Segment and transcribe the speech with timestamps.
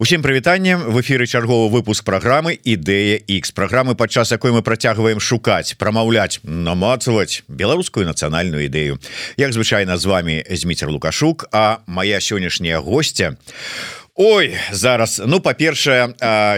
[0.00, 5.76] Усім прывітаннем в эфиры чарговы выпуск программы ідэя X программы падчас якой мы працягваем шукаць
[5.76, 8.96] прамаўляць намацаваць беларускую нацыянальную ідэю.
[9.36, 16.10] Як звычайна з вами Зміцер лукашук а моя сённяшняя гостця у Ой зараз ну па-першае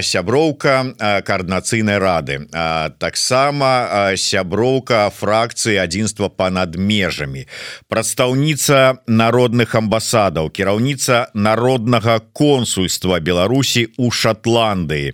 [0.02, 2.48] сяброўка коаардынацыйнай рады.
[2.98, 7.44] Таксама сяброўка фракцыі адзінства па-над межамі
[7.92, 15.12] прадстаўніца народных амбасадаў кіраўніца народнага консульства Беларусі у Шотландыі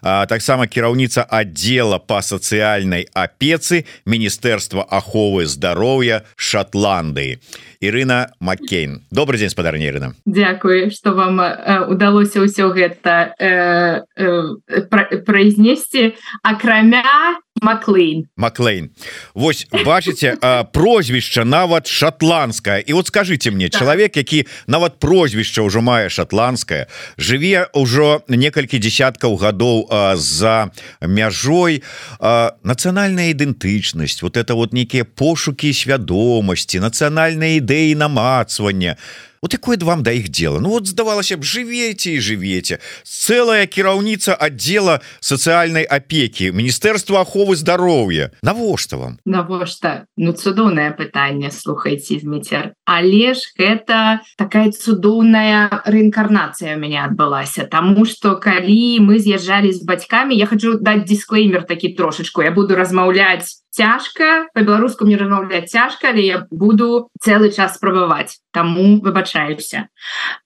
[0.00, 7.42] таксама кіраўніца аддзела па сацыяльнай апецы міністэрства аховы здароўя Шотландыі
[7.80, 9.06] Ірына Маккейн.
[9.10, 10.12] Добрый день спадарня Ірына.
[10.26, 11.40] Дякую что вам
[11.88, 16.12] удалося ўсё гэта э, э, произнесці
[16.44, 18.26] акрамя Маклейн.
[18.36, 18.90] Маклейн.
[19.34, 20.36] Вось бачыце
[20.72, 23.80] прозвішча нават шотландская і вот скажите мне так.
[23.80, 26.86] чалавек які нават прозвішча ўжо мае шотландская
[27.18, 30.70] жыве ўжо некалькі десяткаў гадоў за
[31.00, 31.82] мяжой.
[32.20, 38.96] Нацыянальная ідэнтычнасць вот это вот нейкія пошукі свядомасці нацыянальныя ідэі намацвання
[39.42, 44.34] вот якое вам да іх дело Ну вот здавалася б жывеце і жывеце целая кіраўніца
[44.34, 49.18] отдела сацыяльнай опеки міністэрства аховы здароўя навошта вам.
[49.24, 57.64] Навошта ну цудоўнае пытанне слухайте зміцер але ж гэта такая цудоўная рэінкарнацыя у мяне адбылася
[57.64, 62.42] тому что калі мы з'язджалі з бацькамі я хочу даць дисклеймер такі трошечку.
[62.42, 68.42] Я буду размаўляць цяжка по-беларуску мне размаўляць цяжка але я буду цэлы час спрабаваць.
[68.50, 69.86] Таму выбачаюся.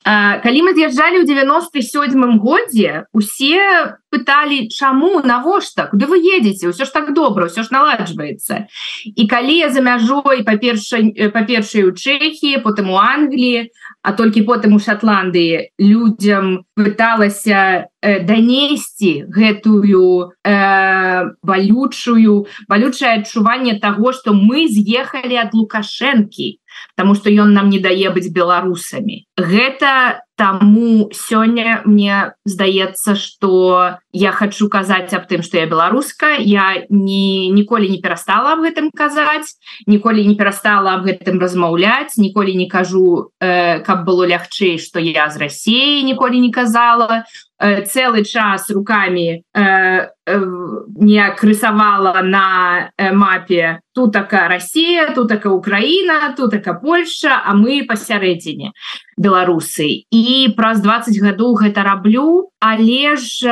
[0.05, 6.91] Калі мы з'язджалі ў 97 годзе усе пыталі чаму навошта куды вы едете ўсё ж
[6.92, 8.69] так добра ўсё ж наладжваецца.
[9.08, 13.72] І калі я за мяжой па-першай па-першай у Чэхі потым у Англіі
[14.05, 24.34] а толькі потым у Шотландыі людзям пыталася данесці гэтую э, балючую балючае адчуванне того что
[24.36, 26.61] мы з'ехалі ад лукашэнкі
[26.96, 29.24] потому что ён нам не дае быць беларусамі.
[29.39, 36.34] Гэта таму сёння мне здаецца что я хочу казаць аб тым что я беларуска.
[36.39, 39.55] Я не ніколі не перастала об гэтым казаць
[39.86, 45.30] ніколі не перастала об гэтым размаўляць ніколі не кажу э, каб было лягчэй что я
[45.30, 47.24] з Россией ніколі не казала.
[47.61, 56.34] Э, цэлы час руками э, не крысавала на мапе тут такая Россия тут такая Украина
[56.36, 58.73] тут такая Польша а мы пасярэдзіне
[59.17, 60.07] беларусы.
[60.11, 63.45] І праз 20 гадоў гэта раблю але ж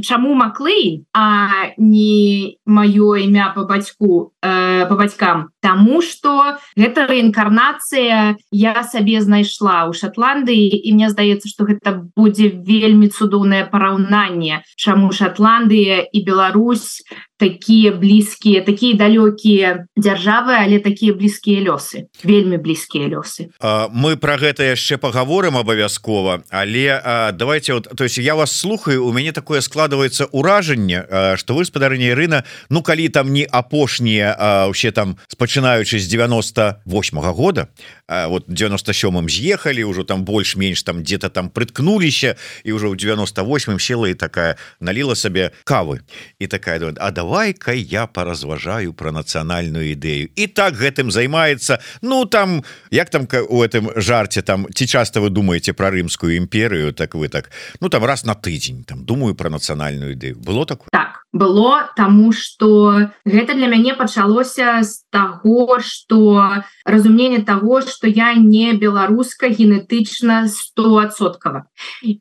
[0.00, 5.50] чаму Маклей а не маё імя по бацьку э, по бацькам?
[5.60, 12.48] Таму что гэта рэінкарнацыя я сабе знайшла ў Шотландыі і мне здаецца что гэта будзе
[12.48, 17.04] вельмі цудоўнае параўнанне чаму Шотландыя і Беларусь
[17.36, 23.52] такія блізкія такія далёкія дзяржавы але такія блізкія лёсы вельмі блізкія лёсы.
[23.60, 28.52] А, мы про гэта яшчэ паговорым абавязкова але а, давайте вот то есть я вас
[28.52, 34.66] слухаю у мяне такое складывается ўражанне что вы спадарня рына Ну калі там не апошнія
[34.70, 37.68] усе там спачынаючы з 98 -го года
[38.08, 43.78] а, вот 97 з'ехалі ўжо там больш-менш там где-то там прыткнуліся і ўжо ў 98
[43.78, 46.00] села і такая наліла сабе кавы.
[46.38, 51.82] І такая а давай давай-ка я поразважаю про нацыянальную ідэю і так гэтым займаецца.
[52.02, 56.92] Ну там як там у этом жарце там ці часто вы думаете про рымскую імперыю
[56.92, 57.50] так вы так
[57.80, 60.86] ну там раз на тыдзень там думаю про нацыянальную ідэю было такое?
[60.92, 61.05] Так
[61.38, 68.72] было тому что гэта для мяне пачалося з того что разумение того что я не
[68.72, 71.66] беларуска генетычна стосоткава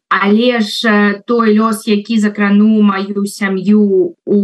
[0.09, 4.39] але ж той лёс які закрану маю сям'ю у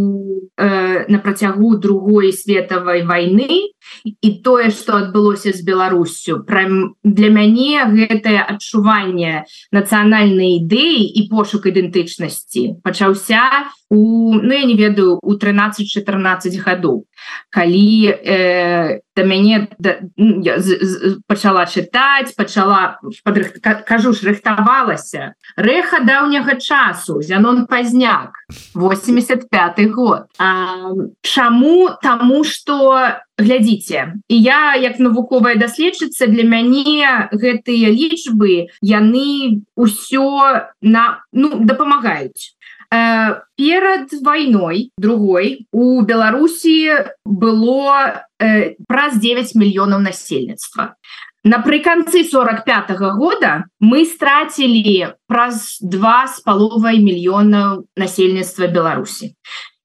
[0.57, 3.71] э, на працягу другой светавай войны
[4.03, 6.44] і тое что адбылося з Беларусю.
[6.44, 14.75] Прям для мяне гэтае адчуванне нацыянальнай ідэі і пошук ідэнтычнасці пачаўся у ну я не
[14.75, 17.06] ведаю у 13-14 гадоў.
[17.50, 25.36] Калі э, да мяне да, я з, з, пачала чытаць пачала падрых, кажу ж рыхтавалася.
[25.56, 28.40] Рэха даўняга часу зянон пазняк
[28.74, 30.25] 85 год.
[30.38, 39.65] А, чаму таму что глядзіце і я як навуковая даследчыца для мяне гэтыя лічбы яны
[39.75, 42.53] ўсё на ну дапамагаюць
[42.94, 46.92] Э, перад вайной другой у Беларусі
[47.24, 51.00] было э, праз 9 мільёнаў насельніцтва
[51.43, 59.33] напрыканцы 45 -го года мы страцілі праз два з паловай мільёнаў насельніцтва Беларусі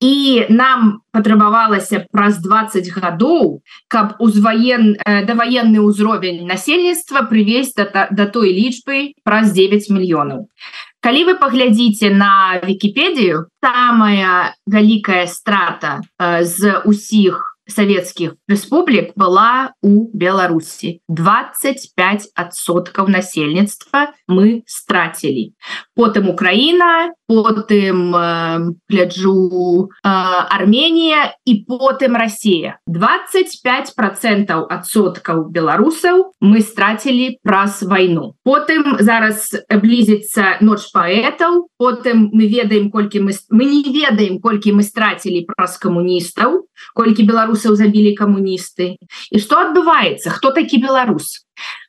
[0.00, 8.26] і нам патрабавалася праз 20 гадоў каб узваен э, даваенны ўзровень насельніцтва прывесці да, да
[8.26, 10.52] той лічбы праз 9 мільёнаў
[11.00, 20.06] калі вы паглядзіце на Вкіпедію самая вялікая страта э, з усіх савецкіх рэспублік была у
[20.14, 25.50] Беларусі 25соткаў насельніцтва мы страцілі
[25.98, 37.38] потым Украіна потым гляджу э, Арменія і потым Росія 25 процентаў адсоткаў беларусаў мы страцілі
[37.42, 44.38] праз вайну потым зараз блізіцца ноч паэтаў потым мы ведаем колькі мы мы не ведаем
[44.38, 48.96] колькі мы страцілі праз камуністаў колькі беларусаў забілі камуністы
[49.30, 51.46] і што адбываецца хто такі беларус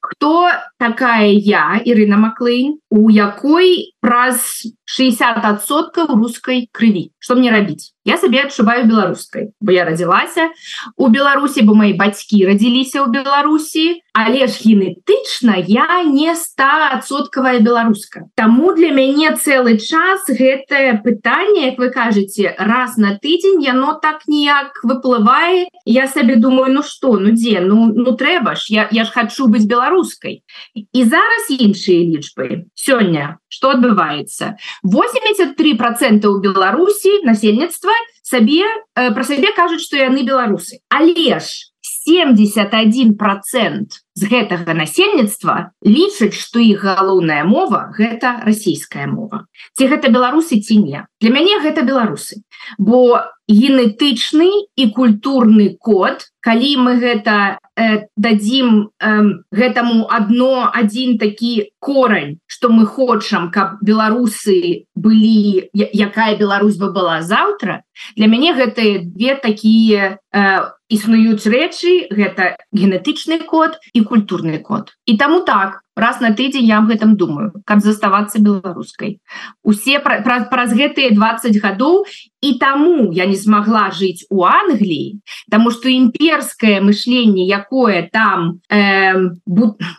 [0.07, 0.49] хто
[0.79, 2.79] такая я Ірына Маклейн?
[2.89, 9.83] У якой праз 60соткаў рускай крыві что мне рабіць я сабе адчуваю беларускай бо я
[9.83, 10.47] радзілася
[10.95, 18.31] у Беларусі бо мои бацькі радзіліся ў Беларусі але ж генетычна я не стасоткавая беларуска
[18.39, 24.23] Таму для мяне цэлы час гэтае пытанне як вы кажаце раз на тыдзень яно так
[24.27, 25.67] ніяк выплывае.
[25.85, 27.59] Я сабе думаю ну что ну дзе?
[27.59, 30.43] Ну ну трэба ж я, я ж хочу быть беларускай
[30.75, 37.91] і зараз іншыя лічбы сёння что адбываецца 83 процента у Беларусі насельніцтва
[38.21, 38.63] сабе
[38.95, 46.33] э, про сабе кажуць что яны беларусы але ж 71 процент з гэтага насельніцтва лічаць
[46.33, 49.45] что іх галоўная мова гэта расійская мова.
[49.77, 51.05] Ці гэта беларусы ці не.
[51.21, 52.41] Для мяне гэта беларусы.
[52.81, 59.21] Бо генетычны і культурны код калі мы гэта э, дадзім э,
[59.53, 67.21] гэтаму одно один такі корань что мы хочам каб беларусы былі якая Беларусь бы была
[67.21, 67.83] заўтра
[68.17, 72.07] для мяне гэтыя две такія э, існуюць рэчы.
[72.11, 74.95] Гэта генетычны код і культурны код.
[75.05, 79.19] І таму так раз на тыдзень я об гэтым думаю каб заставацца беларускай.
[79.63, 82.05] Усе праз пра, гэтыя 20 гадоў
[82.41, 89.33] і таму я не смогла жыць у Англіі тому что імперское мышленне якое там э,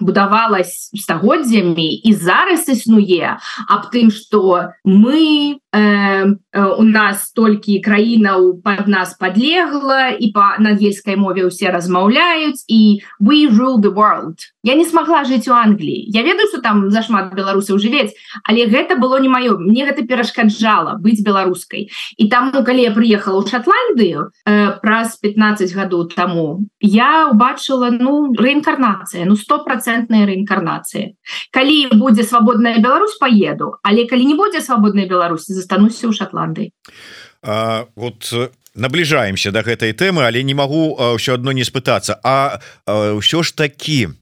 [0.01, 3.37] будавалось стагоддзямі і зараз існуе
[3.69, 11.17] аб тым что мы э, у нас толькі краінаў под нас подлегла і по ангельской
[11.17, 14.39] мове усе размаўляюць і we rule the world.
[14.63, 18.15] Я не смогла жыць у Англіі я ведаю что там зашмат беларусаў жывець
[18.45, 19.59] але гэта было не маё.
[19.59, 21.91] Мне гэта перашкаджала быть беларускай.
[22.17, 28.33] І таму калі я приехала ў Шотландыю э, праз 15 гадоў таму я убачыла ну
[28.35, 31.15] реінкарнацыя ну стопроцентная реінкарнацыя
[31.53, 36.73] калі будзе свабодная Беларусь поеду але калі не будзе свабодная Беларусі застануся ў Шотландыі
[37.95, 38.35] вот
[38.79, 42.17] набліжаемся до гэтай тэмы але не могу ўсё одно не спытацца.
[42.23, 44.15] А ўсё ж такі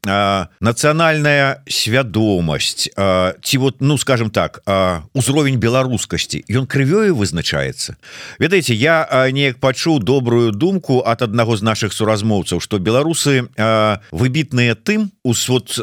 [0.60, 4.64] нацыянальная свядомасць ці вот ну скажем так
[5.12, 8.00] узровень беларускасці ён крывёю вызначаецца?
[8.40, 13.48] Ведаеце я неяк пачуў добрую думку от аднаго з наших суразмоўцаў что беларусы
[14.10, 15.76] выбітныя тым у вот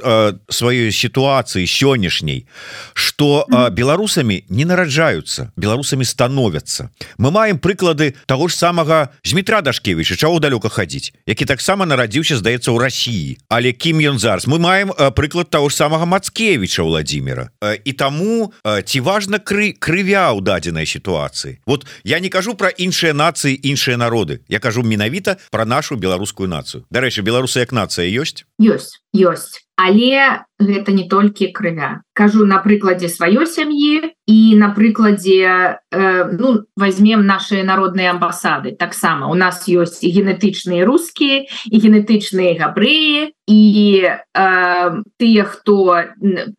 [0.50, 2.48] сваёй сітуацыі сённяшняй
[2.94, 10.40] что беларусамі не нараджаюцца беларусамі становятся мы маем прыклады того ж самага Змітра Дашкевіча чаго
[10.40, 14.48] далёка хадзіць які таксама нарадзіўся здаецца ў Росіі але кім ён зараз?
[14.48, 20.40] Мы маем прыклад того ж самага Мацкевіча Владимира і таму ці важна кры крывя ў
[20.40, 21.60] дадзенай сітуацыі?
[21.68, 24.40] Вот я не кажу про іншыя нацыі іншыя народы.
[24.48, 26.88] Я кажу менавіта про нашу беларускую нацыю.
[26.88, 32.02] Дарэчы беларусы як нацыя ёсць ёсць ёсць але гэта не толькі крывя.
[32.14, 38.78] Кажу на прыкладзе сваёй сям'і і на прыкладзе э, ну возьмем наши народныя амбасады.
[38.78, 45.76] Таксама у нас ёсць і генетычныя рускія і генетычныя габрэі і э, тыя хто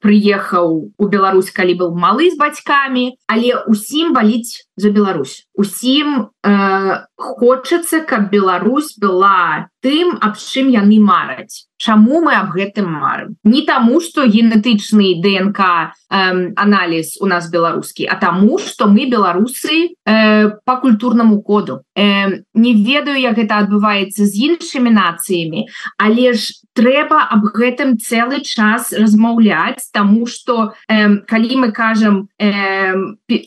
[0.04, 5.46] прыехаў у Беларусь калі быў малы з бацькамі але усім баліць за Беларусь.
[5.54, 11.70] Усім э, хочацца каб Беларусь была тым аб чым яны мараць.
[11.78, 13.36] Чаму мы аб гэтым марым?
[13.44, 19.94] Не таму что генетычны ДНК э, аналіз у нас беларускі а таму что мы беларусы
[20.04, 21.82] э, по культурнаму коду.
[21.94, 28.42] Э, не ведаю як гэта адбываецца з іншымі нацыямі але ж трэба аб гэтым цэлы
[28.42, 32.92] час размаўляць тому что э, калі мы кажам э,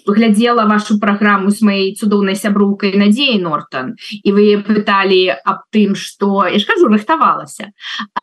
[0.07, 6.47] глядзела вашу праграму с моей цудоўнай сяброўкай надзеі нортон і вы пыталі аб тым что
[6.47, 7.71] я скажу рыхтавалася.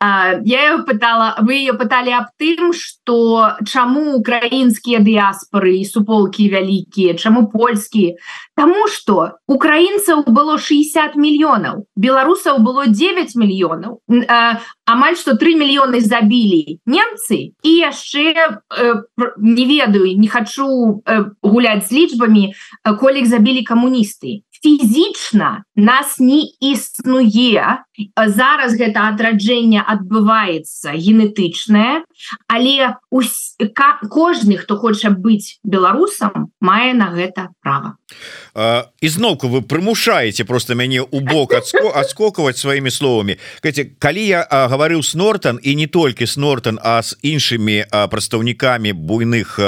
[0.01, 7.49] Я пытала вы ее пыталі аб тым что чаму украінскія дыаспоры і суполки вялікія чаму
[7.53, 8.17] польскія?
[8.57, 14.01] Таму что украінцаў было 60 мільёнаў беларусаў было 9 мільёнаў
[14.95, 17.59] амаль что 3 мільёны забілі немцы?
[17.67, 19.03] І яшчэ э,
[19.43, 26.49] не ведаю не хочу э, гуляць з лічбамі э, колік забілі камуністы фізічна нас не
[26.61, 27.85] існуе
[28.17, 32.03] зараз гэта адраджэнне адбываецца генетычнае
[32.49, 32.97] але
[34.09, 38.01] кожны хто хоча быць беларусам мае на гэта права.
[39.01, 43.37] Ізноўку вы прымушаеце просто мяне у бок адскокваць сваімі словамі.
[43.99, 49.59] Калі я гаварыў с нортон і не толькі с нортон а з іншымі прадстаўнікамі буйных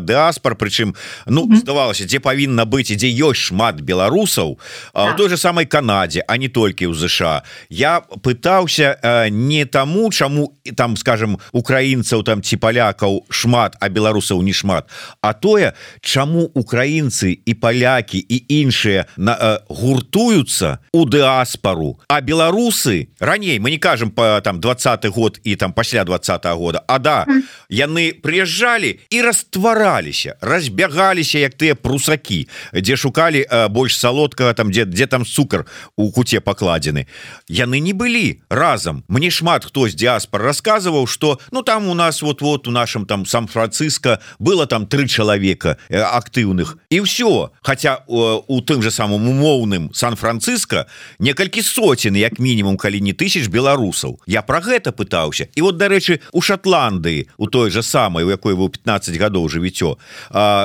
[0.00, 0.94] дыаспор прычым
[1.26, 4.58] ну здавалася дзе павінна быць ідзе ёсць шмат беларусаў беларусаў
[4.94, 5.12] да.
[5.12, 8.98] у той же самой Канадзе а не толькі ў ЗША я пытаўся
[9.30, 14.88] не таму чаму і там скажем украінцаў там ці палякаў шмат а беларусаў не шмат
[15.20, 23.58] а тое чаму украінцы і палякі і іншыя на гуртуюцца у дыаспору а беларусы раней
[23.58, 26.84] мы не кажам по там двадцатый год і там пасля двадцатого года.
[26.86, 27.26] А да
[27.68, 34.84] яны прыязджалі і раствараліся разбягаліся як тыя прусакі дзе шукалі больш салодка солодкого там где
[34.84, 35.66] где там цукар
[35.96, 37.06] у куце покладены.
[37.48, 42.22] Яны не былі разам мне шмат хто з диаспор рассказываў что ну там у нас
[42.22, 48.04] вот вот у нашем там сан-франциско было там три человека э, актыўных і все хотя
[48.06, 50.86] у, у тым же самым умоўным сан-франциско
[51.18, 54.20] некалькі сотен як мінімум калі не тысяч беларусаў.
[54.26, 55.48] Я про гэта пытаўся.
[55.54, 59.96] І вот дарэчы у Шотландыі у той же самой у якой вы 15 гадоў жывіццё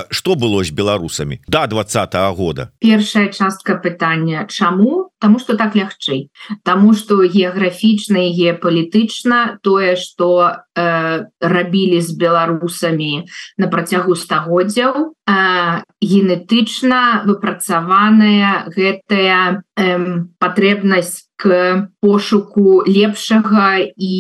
[0.10, 2.72] что было з беларусамі до да, двадцатого года.
[2.80, 6.30] Першая частка частка пытання чаму тому что так лягчэй
[6.64, 13.26] тому что геаграфічна і геапалітычна тое что э, рабілі з беларусамі
[13.58, 24.16] на працягу стагоддзяў э, генетычна выпрацаваная гэтая э, патрэбнасць к пошуку лепшага і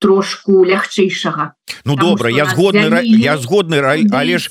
[0.00, 3.16] трошку лягчэйшага Ну добра я згодны вялі...
[3.16, 4.50] я згодны але ж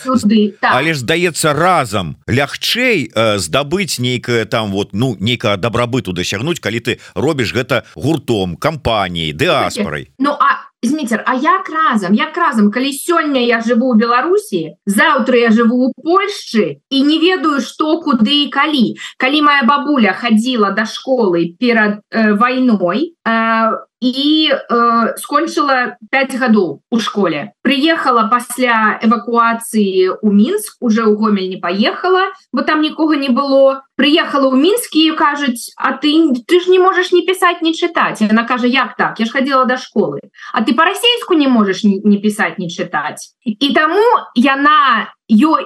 [0.62, 0.74] так.
[0.74, 6.79] але ж здаецца разам лягчэй э, здабыць нейкае там вот ну нейкага добрабыту дасягнуць калі
[6.83, 10.12] ты робіш гэта гуртом кампаніяй дыаспорай.
[10.19, 15.36] Ну а Зміцер А як разам як разам калі сёння я жыву ў Беларусі заўтра
[15.36, 18.95] я жыву у Польшчы і не ведаю што куды і калі.
[19.19, 26.82] Калі моя бабуля хадзіла да школы перад э, вайной э, і э, скончыла 5 гадоў
[26.89, 27.51] у школе.
[27.62, 33.84] Приехала пасля эвакуацыі у мінск уже ў гомель не поехала бо там нікога не было
[34.00, 36.15] приехала ў мінскі кажуць А ты
[36.48, 39.20] ты ж не можаш не пісаць не чытаць она кажа як так?
[39.20, 43.36] Я ж хадзіла до школы А ты по-расейску не можаш не, не пісаць не чытаць
[43.44, 44.03] і таму
[44.36, 45.65] яна ёй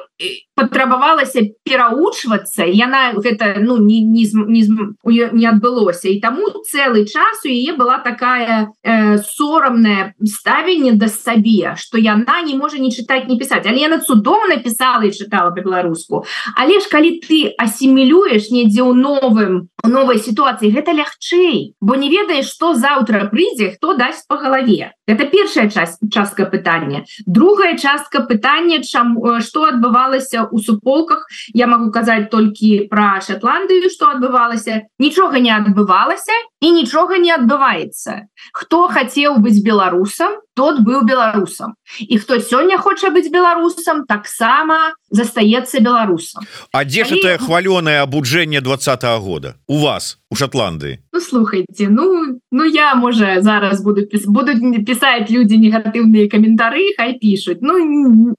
[0.55, 7.49] патрабавалася пераучвацца яна гэта ну не не, не, не адбылося і таму цэлы час у
[7.49, 13.39] яе была такая э, сорамная ставенне да сабе что яна не можа не чытаць не
[13.39, 18.93] пісаць але яна цудоўна пісала і чытала по-беларуску але ж калі ты асімілюеш недзе ў
[18.93, 24.37] новым у новой сітуацыі гэта лягчэй бо не ведаеш что заўтра прыйдзе хто дасць по
[24.37, 31.29] галаве это першая часть частка пытання другая частка пытання чам что што адбывалася у суполках.
[31.53, 36.33] Я могу казаць толькі пра Шотландыю что адбывалася нічога не адбывалася
[36.63, 43.11] і нічога не адбываецца хто хацеў быць беларусам тот быў беларусам і хто сёння хоча
[43.11, 49.55] быць беларусам таксама застаецца беларусам А дзе ж это хвалёнае абуджэнне двадцатого года?
[49.67, 55.57] У вас у Шотландыі ну, слухайте ну ну я можа зараз буду будуць пісаць людзі
[55.57, 58.33] негатыўныя каментары хай пишутць ну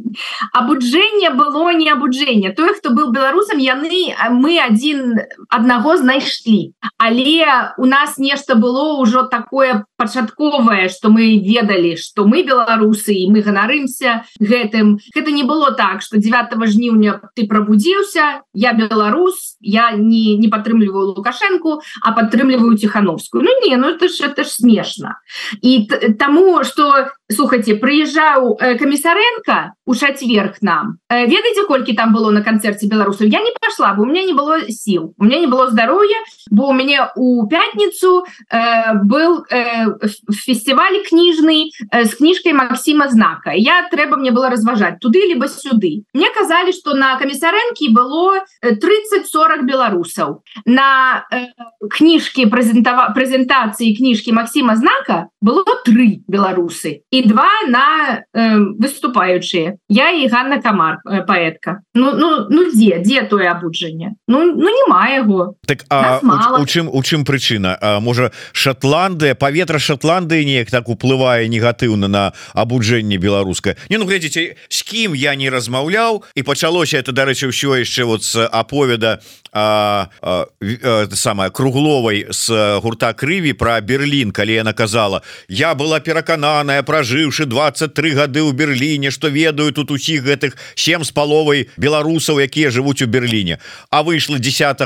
[0.52, 7.47] абуджэнне было не абуджэнне тое хто быў беларусам яны мы адзін аднаго знайшлі але
[7.78, 13.42] у нас нешта было ўжо такое пачатковае что мы ведалі что мы беларусы і мы
[13.42, 14.99] ганарымся гэтым.
[15.14, 21.14] Гэта не было так что 9 жніўня ты пробудзіўся я беларус я не не падтрымліваю
[21.14, 25.21] лукашенко а падтрымліваю ціхановскую Ну не ну это ж это ж смешна.
[25.62, 30.99] І таму что слухайте приезжаю э, комиссаренко у четверг нам.
[31.09, 34.33] Э, ведаете колькі там было на концерте беларусов я не пошла бы у меня не
[34.33, 36.16] было сил у меня не было здоровья
[36.50, 39.87] бо у меня у пятницу э, был э,
[40.33, 43.52] фестиваль кніжный э, с кніжкой Максима знака.
[43.54, 46.04] Я трэба мне было разважать туды либо сюды.
[46.12, 51.47] Мне казали что на комиссаренке было 30-40 беларусаў на э,
[51.90, 57.87] кніжке прэзентава прэзентацыі кніжкі Максима знака было три беларусы і два на
[58.35, 59.78] э, выступаючыя.
[59.88, 61.87] Я і Ганна камар э, паэтка.
[61.94, 62.99] Ну ну ну дзе?
[63.06, 64.18] Дзе тое абуджанне?
[64.26, 65.54] Ну ну няма яго.
[65.66, 66.18] Так а
[66.59, 67.78] у чым у чым прычына?
[68.00, 73.76] Можа Шотландыя паветра Шотландыі неяк так уплывае негатыўна на абуджэнне беларускае?
[73.90, 78.26] Не ну глядзіце з кім я не размаўляў і пачалося это дарэчы ўсё яшчэ вот
[78.26, 79.23] з аповеда
[79.55, 88.11] самая кругловай с гурта крыві про Берлін калі яна казала я была перакананая пражыўшы 23
[88.19, 93.07] гады ў Берліне что ведаю тут усіх гэтых сем з паловай беларусаў якія жывуць у
[93.07, 93.59] Берліне
[93.91, 94.83] а выйшла 10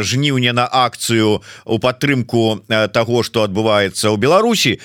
[0.00, 4.80] жніўня на акцыю у падтрымку того что адбываецца ў Беларусі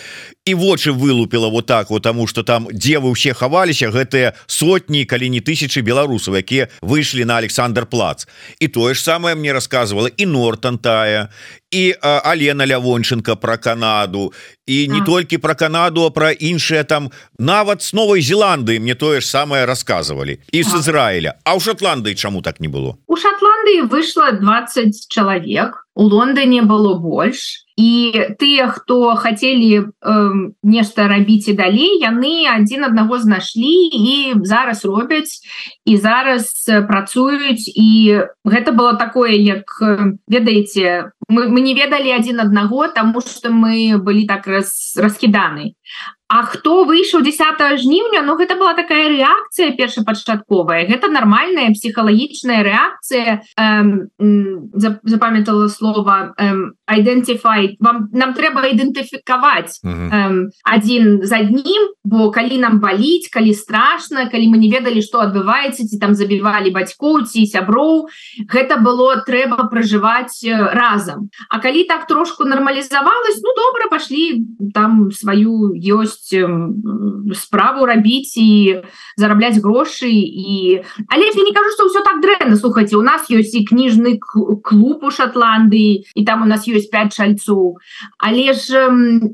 [0.45, 5.05] і вочы вылупила вот так вот тому что там дзе вы усе хаваліся гэтыя сотні
[5.05, 8.27] калі не тысячи беларусаў якія выйшлі на Александр плац.
[8.59, 11.33] І тое ж самое мне рассказывала і нортон тая
[11.75, 14.33] і Алена лявонченко про Канаду.
[14.65, 15.05] І не а.
[15.05, 19.65] толькі про Канаду а про іншыя там нават с новой Зеландыі мне тое ж самое
[19.65, 21.35] рассказывалі і з Ізраіля.
[21.43, 22.95] А ў Шотландыі чаму так не было?
[23.07, 27.63] У Шотландыі выйшла 20 чалавек у Лондоне было больш.
[27.75, 29.83] І тыя хто хацелі э,
[30.63, 35.43] нешта рабіць і далей яны адзін аднаго знайшлі і зараз робяць
[35.83, 36.51] і зараз
[36.87, 37.67] працуюць.
[37.75, 39.67] І гэта было такое як
[40.27, 45.73] ведаеце мы, мы не ведалі адзін аднаго тому что мы былі так раз раскіданы
[46.27, 48.25] А хто выйшаў 10 жніўня?
[48.25, 50.89] Ну гэта была такая рэакцыя першапачатковая.
[50.89, 53.45] Гэта нармальная псіхалагічная рэакцыя
[55.05, 56.33] запамятала слова
[56.89, 59.85] identify вам нам трэба ідэнтыфікаваць
[60.65, 65.85] адзін за аднім бо калі нам баліць калі страшна калі мы не ведалі што адбываецца
[65.85, 68.09] ці там забівалі бацькоў ці сяброў
[68.49, 70.41] гэта было трэба пражываць
[70.73, 71.29] разам.
[71.49, 74.41] А калі так трошку нармалізавалась Ну добра пашлі
[74.73, 76.31] там сваю ёсць
[77.35, 78.81] справу рабіць і
[79.17, 83.53] зарабляць грошы і але я не кажу что ўсё так дрэнна слухайте у нас ёсць
[83.53, 87.77] і кніжны клуб у Шотландыі і там у нас ёсць 5 шальцоў
[88.17, 88.87] але ж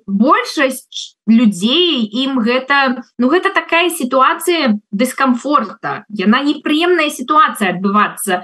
[0.07, 8.43] большасць людзей ім гэта ну гэта такая сітуацыя дыскамфорта яна непрыемная сітуацыя адбывацца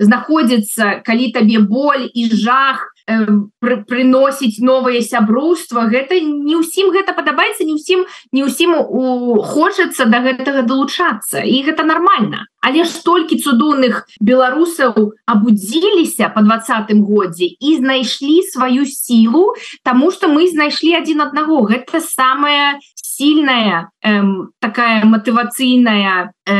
[0.00, 7.62] знаходзіцца калі табе боль і жах пры, прыносіць новае сяброўства гэта не ўсім гэта падабаецца
[7.62, 11.46] не ўсім не ўсім у хочацца да гэтага далучацца.
[11.46, 18.86] І гэта нормально але ж столькі цудоўных беларусаў абудзіліся по двадцатым годзе і знайшлі сваю
[18.90, 19.54] сілу
[19.86, 21.62] тому что мы знайшлі адзін аднаго.
[21.70, 26.52] Гэта самая сильная эм, такая мотывацыйная э,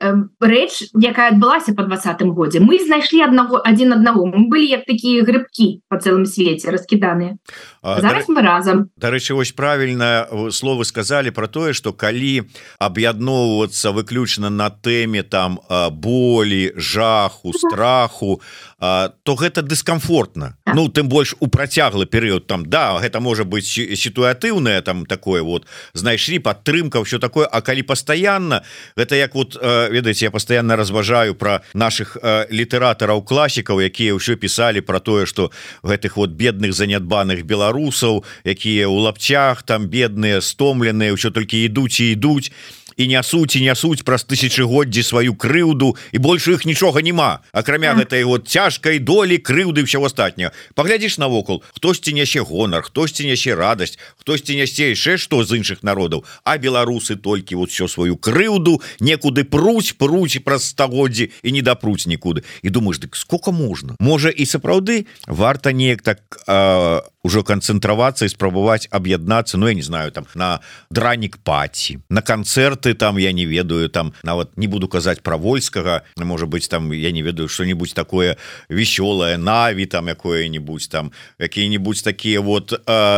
[0.00, 2.60] э, рэч якая адбылася по двадцатым годзе.
[2.60, 4.26] Мы знайшлі аднаго один аднаго.
[4.28, 7.40] Мы былі як такія грыбкі по цэлым свеце раскіданыя.
[7.82, 8.90] Зараз мы разам.
[8.96, 12.44] дарэчы вось правільна словы сказали про тое что калі
[12.78, 18.40] аб'ядноўвацца выключна на тэме там болі жаху страху
[18.78, 20.56] то гэта дыскамфортна.
[20.64, 20.74] Так.
[20.74, 25.66] Ну тым больш у працяглы перыяд там да гэта можа быть сітуатыўнае там такое вот
[25.94, 26.38] знайшлі
[26.74, 28.62] падтрымка все такое А калі пастаянна
[28.96, 32.16] гэта як вот ведаеце я постоянно разважаю про наших
[32.50, 35.50] літаратараў класікаў якія ўсё писали про тое что
[35.82, 42.12] гэтых вот бедных занядбаных беларусаў якія у лапчах там бедныя стомленыя ўсё толькі ідуць і
[42.12, 42.50] ідуць.
[42.50, 48.22] і нясуць і нясуць праз тысячагоддзі сваю крыўду і больше іх нічога няма акрамя гэтай
[48.24, 54.54] вот цяжкай долі крыўды ўсё астатняго паглядзіш навокал хтосьці нясе гонар хтосьці нясе радасць хтосьці
[54.54, 59.98] нясе яшчэ што з іншых народаў а беларусы толькі вот все сваю крыўду некуды пруць
[59.98, 62.44] пруць праз стагоддзі і не дапруць нікуды.
[62.62, 63.96] І думаешь дык сколько можна?
[63.98, 69.82] Можа і сапраўды варта неяк так а, ўжо канцэнтравацца і спрабаваць аб'яднацца Ну я не
[69.82, 70.60] знаю там на
[70.90, 76.02] дранік паці на канцэрты там я не ведаю там нават не буду казаць про вольскага
[76.16, 78.36] может быть там я не ведаю что-нибудь такое
[78.68, 82.72] вясёлае наві там якое-нибудь там какие-нибудь такія вот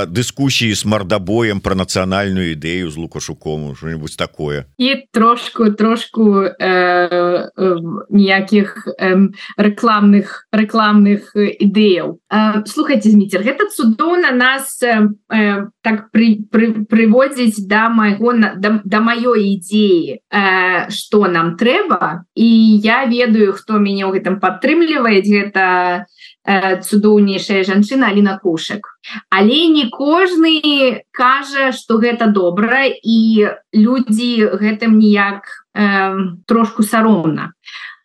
[0.06, 4.64] дыскусіі с мордабоем про нацыянальную ідэю з лукашукому что-нибудь такое.
[4.78, 7.76] І трошку трошку э, э,
[8.10, 16.10] ніякіх э, рекламных рекламных ідэяў э, слухайте зміцер гэта цуд цудоўна нас э, э, так
[16.10, 22.48] при, при, приводзіць да майго да, да маёй ідзеі э, что нам трэба і
[22.84, 26.06] я ведаю хто мяне ў гэтым падтрымлівае гэта
[26.44, 34.98] э, цудоўнейшая жанчына Аліна кушак але не кожны кажа что гэта добра і людзі гэтым
[34.98, 37.52] ніяк э, трошку саромна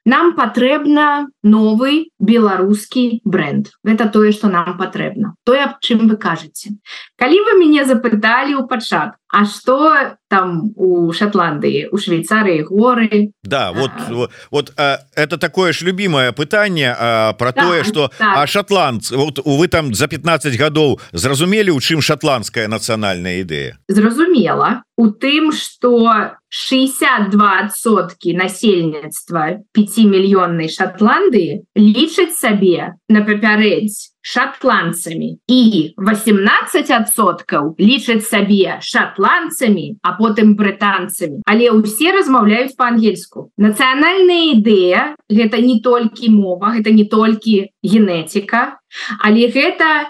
[0.05, 3.69] нам патрэбна новый беларускі бренд.
[3.83, 6.77] Это тое что нам патрэбна тое аб чым вы кажаце
[7.17, 13.31] калі вы мяне запыталі ў пачатку А что там у Шотландии, у Швейцарии горы?
[13.43, 17.83] Да, вот, а, вот, вот а, это такое ж любимое пытание а, про да, то,
[17.85, 23.77] что а шотландцы, вот вы там за 15 годов зразумели, у чем шотландская национальная идея?
[23.87, 24.83] Зразумела.
[24.97, 35.61] У тым, что 62% насельніцтва 5мільённай Шотландии лічаць сабе на папярэдзь шотландцамі і
[35.97, 45.81] 18соткаў лічаць сабе шотландцамі а потым брытанцамі але ўсе размаўляюць по-ангельску нацыянальная ідэя гэта не
[45.81, 48.77] толькі мова гэта не толькі генетика
[49.19, 50.09] але гэта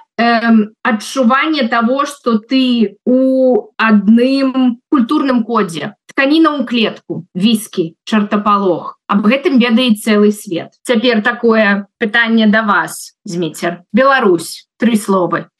[0.84, 9.60] адчуванне того что ты у адным культурным кодзе тканіна ў клетку віскі чартапалох аб гэтым
[9.60, 10.80] ведае цэлы свет.
[10.88, 15.52] Цяпер такое пытанне да вас зміцер Беларусь три словы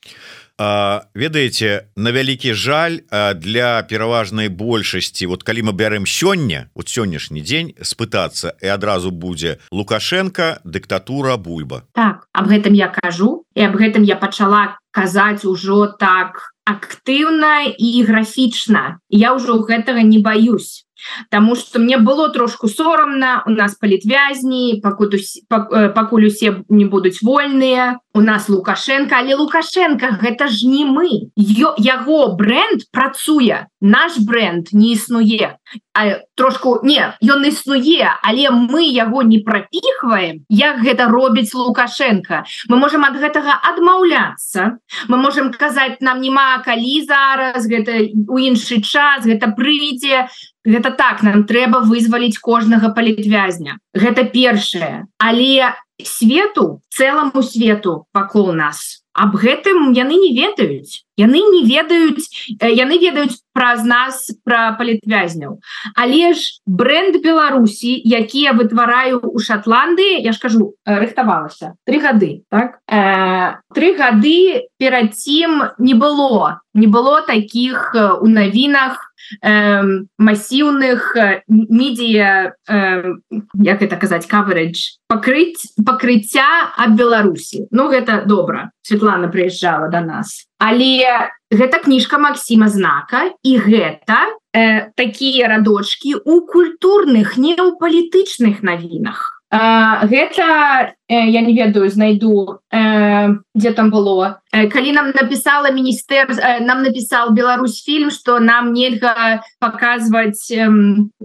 [1.16, 7.74] ведаеце на вялікі жаль для пераважнай большасці вот калі мы бярем сёння вот сённяшні дзень
[7.82, 11.84] спытацца і адразу будзе лукашенко дыктатура бульба.
[11.98, 17.90] Так об гэтым я кажу і об гэтым я пачала казаць ужо так актыўна і
[18.06, 19.02] графічна.
[19.10, 20.86] Я ўжо гэтага не баюсь
[21.30, 25.18] Таму что мне было трошку сорамна у нас палітвязні пакуль
[25.50, 31.32] пакуль усе не будуць вольныя у нас лукашенко але лукашенко гэта ж не мы.
[31.36, 35.58] Ё, яго бренд працуе наш бренд не існуе
[35.94, 42.44] а трошку не ён існуе але мы яго не прапіхваем як гэта робіць лукашенко?
[42.70, 44.78] Мы можем ад гэтага адмаўляцца.
[45.08, 50.28] Мы можем казаць нам няма калі зараз гэта у іншы час гэта прыйдзе
[50.66, 53.80] Гэта так нам трэба вызваліць кожнага палітвязня.
[53.98, 55.74] Гэта першае, але
[56.06, 59.02] свету цэламу свету вакол нас.
[59.12, 61.04] Аб гэтым яны не ведаюць.
[61.20, 65.60] Яны не ведаюць, яны ведаюць праз нас пра палітвязняў.
[66.00, 72.48] Але ж бренд Беларусі, які я вытвараю ў Шатландыі, я ж кажу, рыхтавалася три гады.
[72.48, 72.80] Так?
[72.88, 81.16] Э, три гады перад цім не было, не было такіх у навінах, э, массіўных
[81.48, 83.14] медіа э,
[83.56, 90.02] як это казаць coverage пакрыць пакрыцця ад Беларусі Ну гэта добра Светлана прыязджала до да
[90.02, 90.48] нас.
[90.60, 98.64] Але гэта кніжка Масіма знака і гэта э, такія радочки у культурных не ў палітычных
[98.64, 104.42] навінах гэта э, я не ведаю знайду э, где там было.
[104.54, 106.28] Э, калі нам написала міністер
[106.62, 110.40] нам написал Беларусь фільм что нам нельга показывать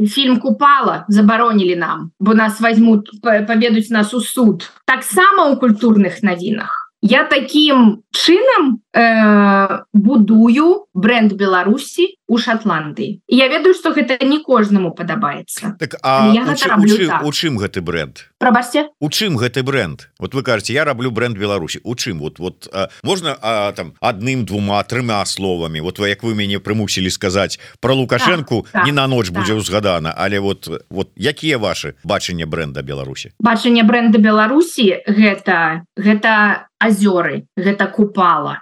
[0.08, 4.70] фільм купала забаронілі нам бо нас возьмут поведуць нас у суд.
[4.86, 13.74] Таксама у культурных навінах я таким чынам э, будую бренд Беларусі у Шотландыі я ведаю
[13.74, 15.76] что гэта не кожнаму падабаецца.
[15.78, 17.24] Так, у, чым, так.
[17.24, 20.08] у чым гэты бренд прабачце у чым гэты бренд?
[20.18, 21.80] Вот вы кажаце я раблю бренд Беларусі.
[21.84, 22.18] У чым?
[22.18, 25.80] Вот вот а, можна а, там адным двума трыма словамі?
[25.80, 29.36] Вот вы як вы мяне прымусілі сказаць про лукашенко так, так, не на ноч так.
[29.36, 30.14] будзе ўзгадана.
[30.16, 33.32] Але вот вот якія ваши бачанне бренда Беларусі?
[33.40, 38.60] Бачанне бренда Беларусі гэта гэта азёры гэта купала.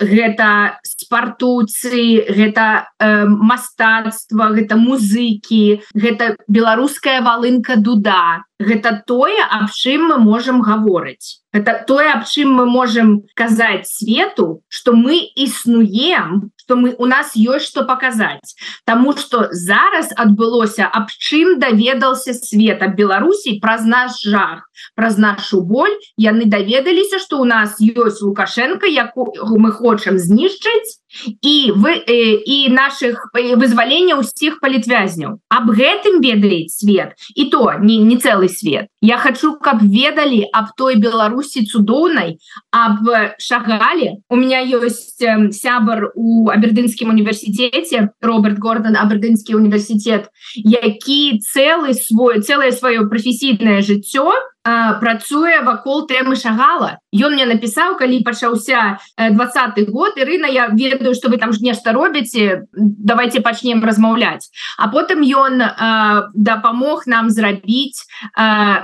[0.00, 10.08] Гэта спартуцы гэта э, мастацтва гэта музыкі гэта беларуская валынка дуда гэта тое аб чым
[10.08, 11.42] мы можемм гаворыць.
[11.52, 17.32] Это тое аб чым мы можемм казаць свету что мы існуем что мы у нас
[17.36, 24.68] ёсць что показаць Таму что зараз адбылося аб чым даведался света Беларусій праз наш жах
[24.94, 25.96] праз нашу боль.
[26.16, 31.00] Яны даведаліся что у нас ёсць лукашенко яку мы хочам знішчыць
[31.42, 38.16] і вы і наших вызвалення ўсіх палітвязняў аб гэтым ведаюць свет і то не не
[38.16, 38.88] цэлы свет.
[39.00, 42.38] Я хочу каб ведалі аб той беларусі цудоўнай
[42.70, 43.04] аб
[43.38, 45.16] шагалі у меня ёсць
[45.52, 54.32] сябар у абердынскім універсітэце Роберт гордон абердынскі універсітет які цэлы свой цэлае сваё прафесійнае жыццё
[55.00, 56.98] працуе вакол тэмы шагала.
[57.14, 61.92] Ён мне напісаў калі пачаўся двадцатый год Ірына я ведаю что вы там ж нешта
[61.92, 64.50] робіце давайте пачнем размаўляць.
[64.78, 65.62] А потым ён
[66.34, 68.04] дапамог нам зрабіць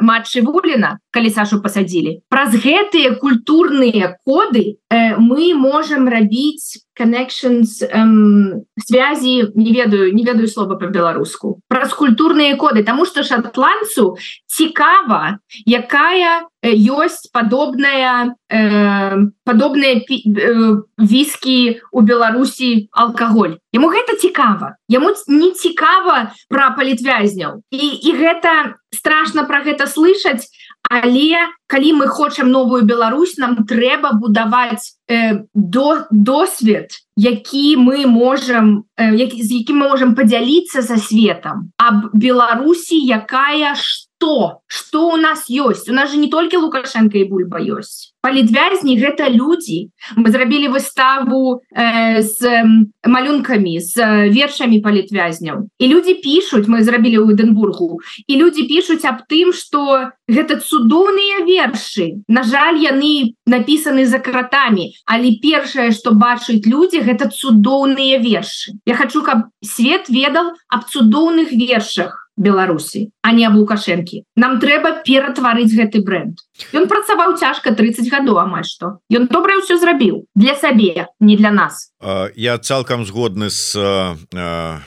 [0.00, 2.22] матчы вуліна калі Сашу пасадзілі.
[2.28, 4.78] Праз гэтыя культурныя коды
[5.18, 12.84] мы можем рабіць connections эм, связи не ведаю не ведаю слова по-беларуску праз культурныя коды
[12.84, 14.16] тому что шотландцу
[14.46, 15.38] цікава
[15.72, 23.58] якая ёсць падобная э, падобныя э, віскі у Беларусі алкаголь.
[23.72, 24.76] Ему гэта цікава.
[24.88, 27.64] Яму не цікава про палітвязняў.
[27.72, 30.52] І і гэта страшно про гэта слышаць
[30.92, 38.84] але калі мы хочам новую Беларусь нам трэба будаваць э, до досвед які мы можем
[38.98, 43.74] э, які, з якім мы можем подзяліцца со светом об Беларусі якая
[44.22, 44.60] что?
[44.66, 45.88] Что у нас есть?
[45.88, 51.60] У нас же не только лукашенко и бульба ёсць палітвязні гэта людзі мы зрабілі выставу
[51.74, 52.62] э, з э,
[53.02, 57.98] малюнкамі з э, вершамі палітвязняў і людзі пишутць мы зрабілі ў эденбургу
[58.30, 64.94] і людзі пишутць аб тым что гэта цудоўныя вершы на жаль яны напісаны за кратамі
[65.04, 68.78] але першае что бачыць людзі гэта цудоўныя вершы.
[68.86, 74.24] Я хочу каб свет ведал аб цудоўных вершах Беларусі а не об лукашэнкі.
[74.36, 76.40] Нам трэба ператварыць гэты бренд
[76.72, 79.02] Ён працаваў цяжка 30 гадоў амаль што.
[79.10, 80.26] Ён добра ўсё зрабіў.
[80.34, 81.92] Для сабе не для нас.
[82.34, 83.78] Я цалкам згодны з